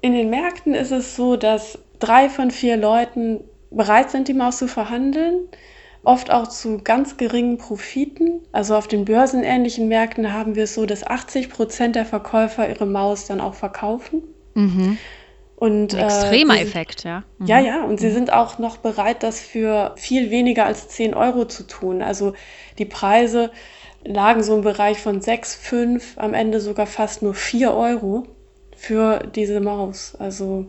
In 0.00 0.14
den 0.14 0.30
Märkten 0.30 0.74
ist 0.74 0.90
es 0.90 1.14
so, 1.14 1.36
dass 1.36 1.78
drei 1.98 2.28
von 2.28 2.50
vier 2.50 2.76
Leuten 2.76 3.40
bereit 3.70 4.10
sind, 4.10 4.28
die 4.28 4.34
Maus 4.34 4.58
zu 4.58 4.68
verhandeln, 4.68 5.48
oft 6.04 6.30
auch 6.30 6.48
zu 6.48 6.78
ganz 6.78 7.16
geringen 7.16 7.58
Profiten. 7.58 8.40
Also 8.50 8.74
auf 8.74 8.88
den 8.88 9.04
börsenähnlichen 9.04 9.88
Märkten 9.88 10.32
haben 10.32 10.56
wir 10.56 10.64
es 10.64 10.74
so, 10.74 10.86
dass 10.86 11.06
80 11.06 11.50
Prozent 11.50 11.96
der 11.96 12.04
Verkäufer 12.04 12.68
ihre 12.68 12.86
Maus 12.86 13.26
dann 13.26 13.40
auch 13.40 13.54
verkaufen. 13.54 14.22
Mhm. 14.54 14.98
Und, 15.62 15.94
Ein 15.94 16.00
äh, 16.00 16.04
extremer 16.06 16.56
äh, 16.56 16.62
Effekt, 16.62 17.04
ja. 17.04 17.22
Mhm. 17.38 17.46
Ja, 17.46 17.60
ja, 17.60 17.84
und 17.84 17.92
mhm. 17.92 17.98
sie 17.98 18.10
sind 18.10 18.32
auch 18.32 18.58
noch 18.58 18.78
bereit, 18.78 19.22
das 19.22 19.40
für 19.40 19.94
viel 19.96 20.32
weniger 20.32 20.66
als 20.66 20.88
10 20.88 21.14
Euro 21.14 21.44
zu 21.44 21.64
tun. 21.64 22.02
Also 22.02 22.32
die 22.78 22.84
Preise 22.84 23.52
lagen 24.04 24.42
so 24.42 24.56
im 24.56 24.62
Bereich 24.62 24.98
von 24.98 25.20
6, 25.20 25.54
5, 25.54 26.18
am 26.18 26.34
Ende 26.34 26.60
sogar 26.60 26.86
fast 26.86 27.22
nur 27.22 27.34
4 27.34 27.72
Euro 27.72 28.26
für 28.76 29.20
diese 29.36 29.60
Maus. 29.60 30.16
Also 30.16 30.66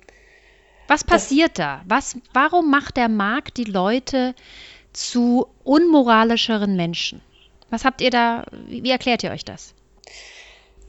was 0.88 1.04
passiert 1.04 1.58
da? 1.58 1.82
Was, 1.88 2.16
warum 2.32 2.70
macht 2.70 2.96
der 2.96 3.10
Markt 3.10 3.58
die 3.58 3.64
Leute 3.64 4.36
zu 4.92 5.48
unmoralischeren 5.64 6.76
Menschen? 6.76 7.20
Was 7.72 7.84
habt 7.84 8.00
ihr 8.00 8.12
da, 8.12 8.46
wie 8.68 8.92
erklärt 8.92 9.24
ihr 9.24 9.32
euch 9.32 9.44
das? 9.44 9.74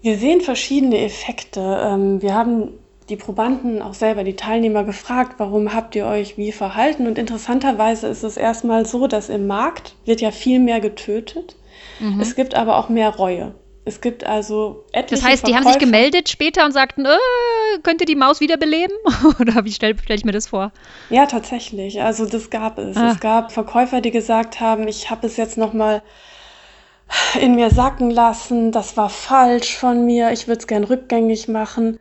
Wir 0.03 0.19
sehen 0.19 0.43
verschiedene 0.43 0.99
Effekte. 0.99 1.81
Ähm, 1.83 2.21
wir 2.21 2.35
haben 2.35 2.84
die 3.09 3.17
Probanden, 3.17 3.83
auch 3.83 3.95
selber 3.95 4.25
die 4.25 4.37
Teilnehmer 4.37 4.85
gefragt, 4.85 5.35
warum 5.39 5.75
habt 5.75 5.95
ihr 5.95 6.07
euch 6.07 6.39
wie 6.39 6.53
verhalten? 6.53 7.07
Und 7.07 7.19
interessanterweise 7.19 8.07
ist 8.07 8.23
es 8.23 8.37
erstmal 8.37 8.87
so, 8.87 9.07
dass 9.07 9.29
im 9.29 9.47
Markt 9.47 9.95
wird 10.05 10.21
ja 10.21 10.31
viel 10.31 10.59
mehr 10.59 10.81
getötet. 10.81 11.57
Mhm. 12.01 12.21
Es 12.21 12.35
gibt 12.35 12.55
aber 12.55 12.79
auch 12.79 12.89
mehr 12.89 13.11
Reue. 13.11 13.55
Es 13.87 14.01
gibt 14.01 14.25
also 14.25 14.87
etliche 14.93 15.23
Das 15.23 15.31
heißt, 15.31 15.47
die 15.47 15.55
haben 15.55 15.65
sich 15.65 15.79
gemeldet 15.79 16.31
später 16.31 16.65
und 16.65 16.73
sagten, 16.73 17.05
äh, 17.05 17.19
könnt 17.83 18.01
ihr 18.01 18.07
die 18.07 18.17
Maus 18.17 18.41
wiederbeleben? 18.41 18.97
Oder 19.41 19.67
wie 19.67 19.73
stelle 19.73 19.95
stell 20.03 20.17
ich 20.17 20.25
mir 20.25 20.33
das 20.33 20.47
vor? 20.47 20.73
Ja, 21.11 21.27
tatsächlich. 21.27 22.01
Also 22.01 22.25
das 22.25 22.49
gab 22.49 22.79
es. 22.79 22.97
Ah. 22.97 23.11
Es 23.11 23.21
gab 23.21 23.53
Verkäufer, 23.53 24.01
die 24.01 24.11
gesagt 24.11 24.61
haben, 24.61 24.89
ich 24.89 25.11
habe 25.11 25.27
es 25.27 25.37
jetzt 25.37 25.59
noch 25.59 25.75
mal 25.75 26.03
in 27.39 27.55
mir 27.55 27.71
sacken 27.71 28.11
lassen, 28.11 28.73
das 28.73 28.97
war 28.97 29.11
falsch 29.11 29.77
von 29.77 30.07
mir, 30.07 30.33
ich 30.33 30.49
würde 30.49 30.61
es 30.61 30.67
gern 30.67 30.85
rückgängig 30.85 31.49
machen. 31.49 31.99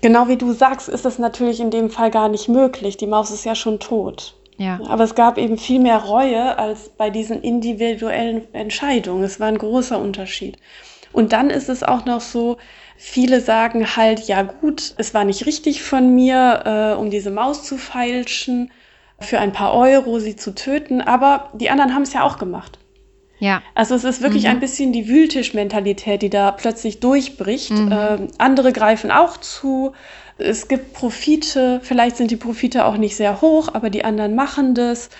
Genau 0.00 0.28
wie 0.28 0.36
du 0.36 0.52
sagst, 0.52 0.88
ist 0.88 1.04
das 1.04 1.18
natürlich 1.18 1.60
in 1.60 1.70
dem 1.70 1.90
Fall 1.90 2.10
gar 2.10 2.28
nicht 2.28 2.48
möglich. 2.48 2.96
Die 2.96 3.06
Maus 3.06 3.30
ist 3.30 3.44
ja 3.44 3.54
schon 3.54 3.80
tot. 3.80 4.34
Ja. 4.56 4.80
Aber 4.88 5.04
es 5.04 5.14
gab 5.14 5.38
eben 5.38 5.58
viel 5.58 5.80
mehr 5.80 5.98
Reue 5.98 6.58
als 6.58 6.90
bei 6.90 7.10
diesen 7.10 7.42
individuellen 7.42 8.52
Entscheidungen. 8.54 9.24
Es 9.24 9.40
war 9.40 9.48
ein 9.48 9.58
großer 9.58 9.98
Unterschied. 9.98 10.56
Und 11.12 11.32
dann 11.32 11.50
ist 11.50 11.68
es 11.68 11.82
auch 11.82 12.04
noch 12.04 12.20
so, 12.20 12.58
viele 12.96 13.40
sagen 13.40 13.96
halt, 13.96 14.26
ja 14.26 14.42
gut, 14.42 14.94
es 14.98 15.14
war 15.14 15.24
nicht 15.24 15.46
richtig 15.46 15.82
von 15.82 16.14
mir, 16.14 16.62
äh, 16.64 17.00
um 17.00 17.10
diese 17.10 17.30
Maus 17.30 17.62
zu 17.62 17.78
feilschen, 17.78 18.70
für 19.20 19.38
ein 19.38 19.52
paar 19.52 19.74
Euro 19.74 20.20
sie 20.20 20.36
zu 20.36 20.54
töten, 20.54 21.00
aber 21.00 21.50
die 21.54 21.70
anderen 21.70 21.94
haben 21.94 22.02
es 22.02 22.12
ja 22.12 22.22
auch 22.22 22.38
gemacht. 22.38 22.78
Ja. 23.40 23.62
Also 23.74 23.94
es 23.94 24.04
ist 24.04 24.22
wirklich 24.22 24.44
mhm. 24.44 24.50
ein 24.50 24.60
bisschen 24.60 24.92
die 24.92 25.08
Wühltischmentalität, 25.08 26.22
die 26.22 26.30
da 26.30 26.50
plötzlich 26.50 27.00
durchbricht. 27.00 27.70
Mhm. 27.70 27.92
Ähm, 27.92 28.28
andere 28.38 28.72
greifen 28.72 29.10
auch 29.10 29.36
zu. 29.36 29.92
Es 30.38 30.68
gibt 30.68 30.92
Profite, 30.92 31.80
vielleicht 31.82 32.16
sind 32.16 32.30
die 32.30 32.36
Profite 32.36 32.84
auch 32.84 32.96
nicht 32.96 33.16
sehr 33.16 33.40
hoch, 33.40 33.68
aber 33.72 33.90
die 33.90 34.04
anderen 34.04 34.34
machen 34.34 34.74
das. 34.74 35.10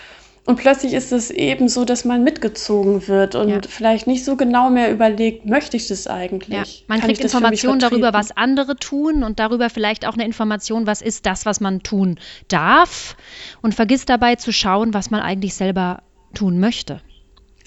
Und 0.48 0.57
plötzlich 0.57 0.94
ist 0.94 1.12
es 1.12 1.31
eben 1.31 1.68
so, 1.68 1.85
dass 1.85 2.07
man 2.07 2.24
mitgezogen 2.24 3.07
wird 3.07 3.35
und 3.35 3.50
ja. 3.50 3.61
vielleicht 3.68 4.07
nicht 4.07 4.24
so 4.24 4.35
genau 4.35 4.70
mehr 4.70 4.90
überlegt, 4.90 5.44
möchte 5.44 5.76
ich 5.76 5.88
das 5.88 6.07
eigentlich? 6.07 6.48
Ja. 6.81 6.85
Man 6.87 7.00
Kann 7.00 7.09
kriegt 7.09 7.20
Informationen 7.20 7.81
darüber, 7.81 8.14
was 8.14 8.35
andere 8.35 8.76
tun 8.76 9.24
und 9.24 9.40
darüber 9.40 9.68
vielleicht 9.68 10.07
auch 10.07 10.14
eine 10.14 10.24
Information, 10.24 10.87
was 10.87 11.02
ist 11.02 11.26
das, 11.26 11.44
was 11.44 11.61
man 11.61 11.83
tun 11.83 12.18
darf 12.48 13.14
und 13.61 13.74
vergisst 13.74 14.09
dabei 14.09 14.37
zu 14.37 14.50
schauen, 14.50 14.94
was 14.94 15.11
man 15.11 15.20
eigentlich 15.20 15.52
selber 15.52 16.02
tun 16.33 16.59
möchte. 16.61 17.02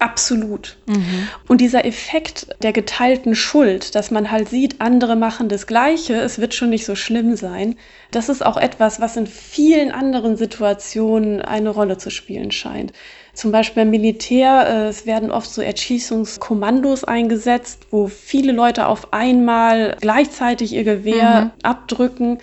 Absolut. 0.02 0.78
Mhm. 0.88 1.28
Und 1.48 1.62
dieser 1.62 1.86
Effekt 1.86 2.48
der 2.64 2.74
geteilten 2.74 3.36
Schuld, 3.36 3.94
dass 3.94 4.10
man 4.10 4.32
halt 4.32 4.50
sieht, 4.50 4.82
andere 4.82 5.16
machen 5.16 5.48
das 5.48 5.68
Gleiche, 5.68 6.16
es 6.16 6.40
wird 6.40 6.56
schon 6.56 6.72
nicht 6.72 6.88
so 6.88 6.96
schlimm 6.96 7.36
sein, 7.36 7.76
das 8.10 8.28
ist 8.28 8.44
auch 8.44 8.58
etwas, 8.58 9.00
was 9.00 9.16
in 9.16 9.28
vielen 9.28 9.92
anderen 9.92 10.38
Situationen 10.38 11.44
eine 11.44 11.70
Rolle 11.70 12.00
zu 12.00 12.10
spielen 12.10 12.50
scheint. 12.50 12.94
Zum 13.34 13.52
Beispiel 13.52 13.84
beim 13.84 13.92
Militär, 13.92 14.68
äh, 14.68 14.88
es 14.88 15.06
werden 15.06 15.30
oft 15.30 15.52
so 15.52 15.62
Erschießungskommandos 15.62 17.04
eingesetzt, 17.04 17.86
wo 17.92 18.08
viele 18.08 18.54
Leute 18.54 18.88
auf 18.88 19.14
einmal 19.14 19.98
gleichzeitig 20.02 20.74
ihr 20.74 20.84
Gewehr 20.84 21.46
mhm. 21.46 21.52
abdrücken. 21.62 22.40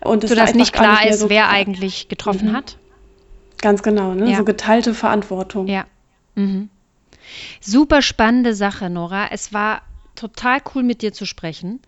Und 0.00 0.22
es 0.22 0.30
Sodass 0.30 0.54
nicht 0.54 0.72
klar 0.72 1.00
nicht 1.00 1.10
ist, 1.10 1.18
so 1.18 1.28
wer 1.28 1.48
eigentlich 1.48 2.08
getroffen 2.08 2.52
mhm. 2.52 2.56
hat. 2.56 2.76
Ganz 3.60 3.82
genau, 3.82 4.14
ne? 4.14 4.30
Ja. 4.30 4.38
so 4.38 4.44
geteilte 4.44 4.94
Verantwortung. 4.94 5.66
Ja. 5.66 5.86
Mhm. 6.36 6.70
Super 7.60 8.02
spannende 8.02 8.54
Sache, 8.54 8.90
Nora. 8.90 9.28
Es 9.30 9.52
war 9.52 9.82
total 10.14 10.60
cool, 10.74 10.82
mit 10.82 11.02
dir 11.02 11.12
zu 11.12 11.26
sprechen. 11.26 11.80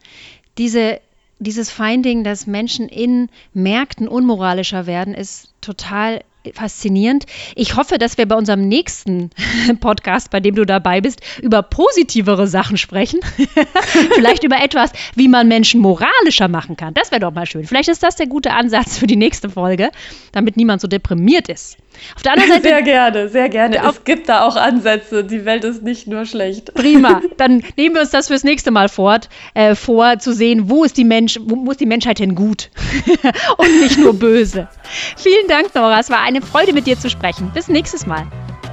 Diese 0.59 1.01
dieses 1.43 1.71
Finding, 1.71 2.25
dass 2.25 2.47
Menschen 2.47 2.89
in 2.89 3.29
Märkten 3.53 4.09
unmoralischer 4.09 4.87
werden, 4.87 5.15
ist 5.15 5.53
total 5.61 6.23
faszinierend. 6.55 7.27
Ich 7.55 7.77
hoffe, 7.77 7.99
dass 7.99 8.19
wir 8.19 8.27
bei 8.27 8.35
unserem 8.35 8.67
nächsten 8.67 9.31
Podcast, 9.81 10.31
bei 10.31 10.41
dem 10.41 10.55
du 10.55 10.65
dabei 10.65 11.01
bist, 11.01 11.21
über 11.41 11.63
positivere 11.63 12.49
Sachen 12.49 12.77
sprechen. 12.77 13.21
Vielleicht 14.15 14.43
über 14.43 14.61
etwas, 14.61 14.91
wie 15.15 15.29
man 15.29 15.47
Menschen 15.47 15.81
moralischer 15.81 16.49
machen 16.49 16.77
kann. 16.77 16.95
Das 16.95 17.13
wäre 17.13 17.21
doch 17.21 17.33
mal 17.33 17.47
schön. 17.47 17.65
Vielleicht 17.65 17.89
ist 17.89 18.03
das 18.03 18.17
der 18.17 18.27
gute 18.27 18.53
Ansatz 18.53 18.99
für 18.99 19.07
die 19.07 19.17
nächste 19.17 19.51
Folge, 19.51 19.91
damit 20.33 20.57
niemand 20.57 20.81
so 20.81 20.89
deprimiert 20.89 21.49
ist. 21.49 21.77
Auf 22.17 22.23
der 22.23 22.33
anderen 22.33 22.53
Seite. 22.53 22.63
Sehr 22.69 22.83
gerne, 22.83 23.29
sehr 23.29 23.49
gerne. 23.49 23.77
Es 23.89 24.05
gibt 24.05 24.29
da 24.29 24.45
auch 24.47 24.57
Ansätze. 24.57 25.25
Die 25.25 25.45
Welt 25.45 25.65
ist 25.65 25.83
nicht 25.83 26.07
nur 26.07 26.27
schlecht. 26.27 26.75
Prima. 26.75 27.21
Dann 27.37 27.63
nehmen 27.77 27.95
wir 27.95 28.03
uns 28.03 28.11
das 28.11 28.29
fürs 28.29 28.45
nächste 28.45 28.71
Mal 28.71 28.89
fort, 28.89 29.29
äh, 29.55 29.75
vor, 29.75 30.19
zu 30.19 30.33
sehen, 30.33 30.69
wo 30.69 30.85
ist 30.85 30.97
die 30.97 31.05
Mensch, 31.05 31.39
wo 31.41 31.71
ist 31.71 31.81
die 31.81 31.87
Menschheit 31.87 32.19
denn 32.19 32.35
gut 32.35 32.71
und 33.57 33.81
nicht 33.81 33.99
nur 33.99 34.15
böse. 34.15 34.69
Vielen 35.17 35.49
Dank, 35.49 35.75
Nora. 35.75 36.01
Es 36.01 36.11
war 36.11 36.21
eine 36.21 36.43
Freude, 36.43 36.73
mit 36.73 36.87
dir 36.87 36.99
zu 36.99 37.11
sprechen. 37.11 37.51
Bis 37.55 37.69
nächstes 37.69 38.07
Mal. 38.07 38.27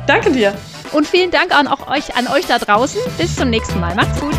Danke 0.08 0.32
dir. 0.32 0.54
Und 0.92 1.06
vielen 1.06 1.32
Dank 1.32 1.56
an, 1.58 1.68
auch 1.68 1.88
euch, 1.88 2.16
an 2.16 2.28
euch 2.28 2.46
da 2.48 2.58
draußen. 2.58 3.00
Bis 3.18 3.36
zum 3.36 3.50
nächsten 3.50 3.80
Mal. 3.80 3.94
Macht's 3.96 4.20
gut. 4.20 4.34